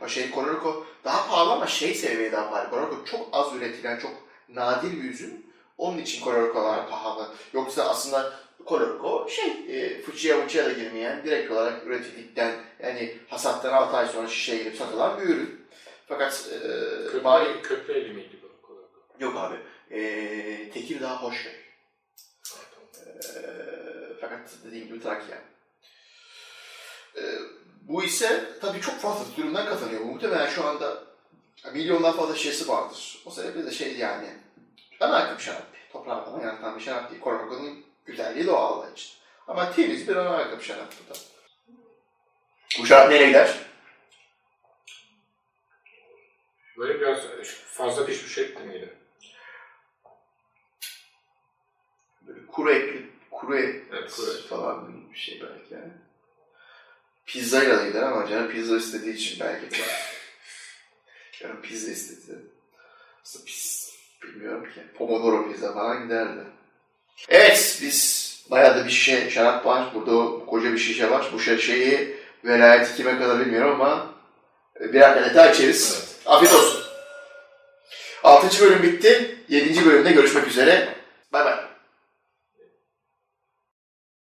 Paşa'nın 0.00 0.30
Koloriko 0.30 0.86
daha 1.04 1.28
pahalı 1.28 1.52
ama 1.52 1.66
şey 1.66 1.94
seviyeye 1.94 2.32
daha 2.32 2.50
pahalı. 2.50 2.70
Koloriko 2.70 3.04
çok 3.04 3.28
az 3.32 3.56
üretilen, 3.56 3.98
çok 3.98 4.12
nadir 4.48 5.02
bir 5.02 5.10
üzüm. 5.10 5.44
Onun 5.78 5.98
için 5.98 6.24
Koloriko'lar 6.24 6.88
pahalı. 6.88 7.28
Yoksa 7.52 7.88
aslında 7.88 8.32
Koloriko 8.66 9.28
şey, 9.30 9.50
e, 9.68 10.02
fıçıya 10.02 10.42
fıçıya 10.42 10.64
da 10.64 10.72
girmeyen, 10.72 11.24
direkt 11.24 11.50
olarak 11.50 11.86
üretildikten, 11.86 12.54
yani 12.82 13.18
hasattan 13.28 13.72
6 13.72 13.96
ay 13.96 14.06
sonra 14.06 14.28
şişeye 14.28 14.62
girip 14.62 14.76
satılan 14.76 15.20
bir 15.20 15.24
ürün. 15.24 15.66
Fakat 16.08 16.48
e. 16.52 16.58
Köprü, 17.10 17.62
köprü 17.62 17.92
eli 17.92 18.12
miydi 18.12 18.40
bu? 18.42 19.24
Yok 19.24 19.36
abi. 19.36 19.56
E, 19.90 20.70
Tekirdağ 20.70 21.22
Hoşköy. 21.22 21.52
E, 21.52 23.40
fakat 24.20 24.50
dediğim 24.64 24.86
gibi 24.86 25.02
Trakya. 25.02 25.38
E, 27.16 27.22
bu 27.82 28.04
ise 28.04 28.44
tabii 28.60 28.80
çok 28.80 28.94
fazla 28.94 29.42
üründen 29.42 29.66
kazanıyor. 29.66 30.00
Muhtemelen 30.00 30.50
şu 30.50 30.64
anda 30.64 31.04
milyondan 31.72 32.16
fazla 32.16 32.34
şişesi 32.36 32.68
vardır. 32.68 33.22
O 33.26 33.30
sebeple 33.30 33.66
de 33.66 33.70
şey 33.70 33.96
yani 33.96 34.43
ana 35.00 35.16
akım 35.16 35.40
şarap. 35.40 35.62
Toprağından 35.92 36.40
yaratan 36.40 36.78
bir 36.78 36.84
şarap 36.84 37.10
değil. 37.10 37.20
Koronakonun 37.20 37.84
güzelliği 38.04 38.46
doğal 38.46 38.92
için. 38.92 39.12
Ama 39.48 39.72
temiz 39.72 40.08
bir 40.08 40.16
ana 40.16 40.36
akım 40.36 40.62
şarap 40.62 40.88
bu 41.04 41.14
da. 41.14 41.18
Bu 42.78 42.86
şarap 42.86 43.10
nereye 43.10 43.26
gider? 43.28 43.58
Böyle 46.78 47.00
biraz 47.00 47.20
fazla 47.66 48.06
pişmiş 48.06 48.38
et 48.38 48.64
miydi? 48.64 48.98
Böyle 52.22 52.46
kuru 52.46 52.70
etli, 52.70 53.10
kuru 53.30 53.58
et 53.58 53.82
Evet, 53.92 54.12
kuru 54.12 54.30
et. 54.30 54.42
falan 54.48 55.10
bir 55.12 55.18
şey 55.18 55.40
belki 55.42 55.74
yani. 55.74 55.92
Pizzayla 57.26 57.78
da 57.78 57.86
gider 57.86 58.02
ama 58.02 58.28
canım 58.28 58.50
pizza 58.50 58.76
istediği 58.76 59.14
için 59.14 59.40
belki 59.40 59.70
de. 59.70 59.76
canım 61.40 61.62
pizza 61.62 61.90
istedi. 61.90 62.38
Aslında 63.22 63.44
pis, 63.44 63.83
bilmiyorum 64.26 64.64
ki. 64.74 64.80
Pomodoro 64.98 65.52
pizza 65.52 65.72
falan 65.72 66.02
giderdi. 66.02 66.40
Evet, 67.28 67.78
biz 67.82 68.24
bayağı 68.50 68.76
da 68.76 68.84
bir 68.84 68.90
şişe 68.90 69.30
şarap 69.30 69.66
var. 69.66 69.84
Burada 69.94 70.44
koca 70.46 70.72
bir 70.72 70.78
şişe 70.78 71.10
var. 71.10 71.30
Bu 71.32 71.40
şişeyi 71.40 72.16
velayeti 72.44 72.96
kime 72.96 73.18
kadar 73.18 73.40
bilmiyorum 73.40 73.80
ama 73.80 74.14
birer 74.80 75.14
kadeh 75.14 75.34
daha 75.34 75.50
içeriz. 75.50 75.98
Evet. 75.98 76.26
Afiyet 76.26 76.54
olsun. 76.54 76.84
6. 78.24 78.64
bölüm 78.64 78.82
bitti. 78.82 79.38
7. 79.48 79.86
bölümde 79.86 80.12
görüşmek 80.12 80.46
üzere. 80.48 80.88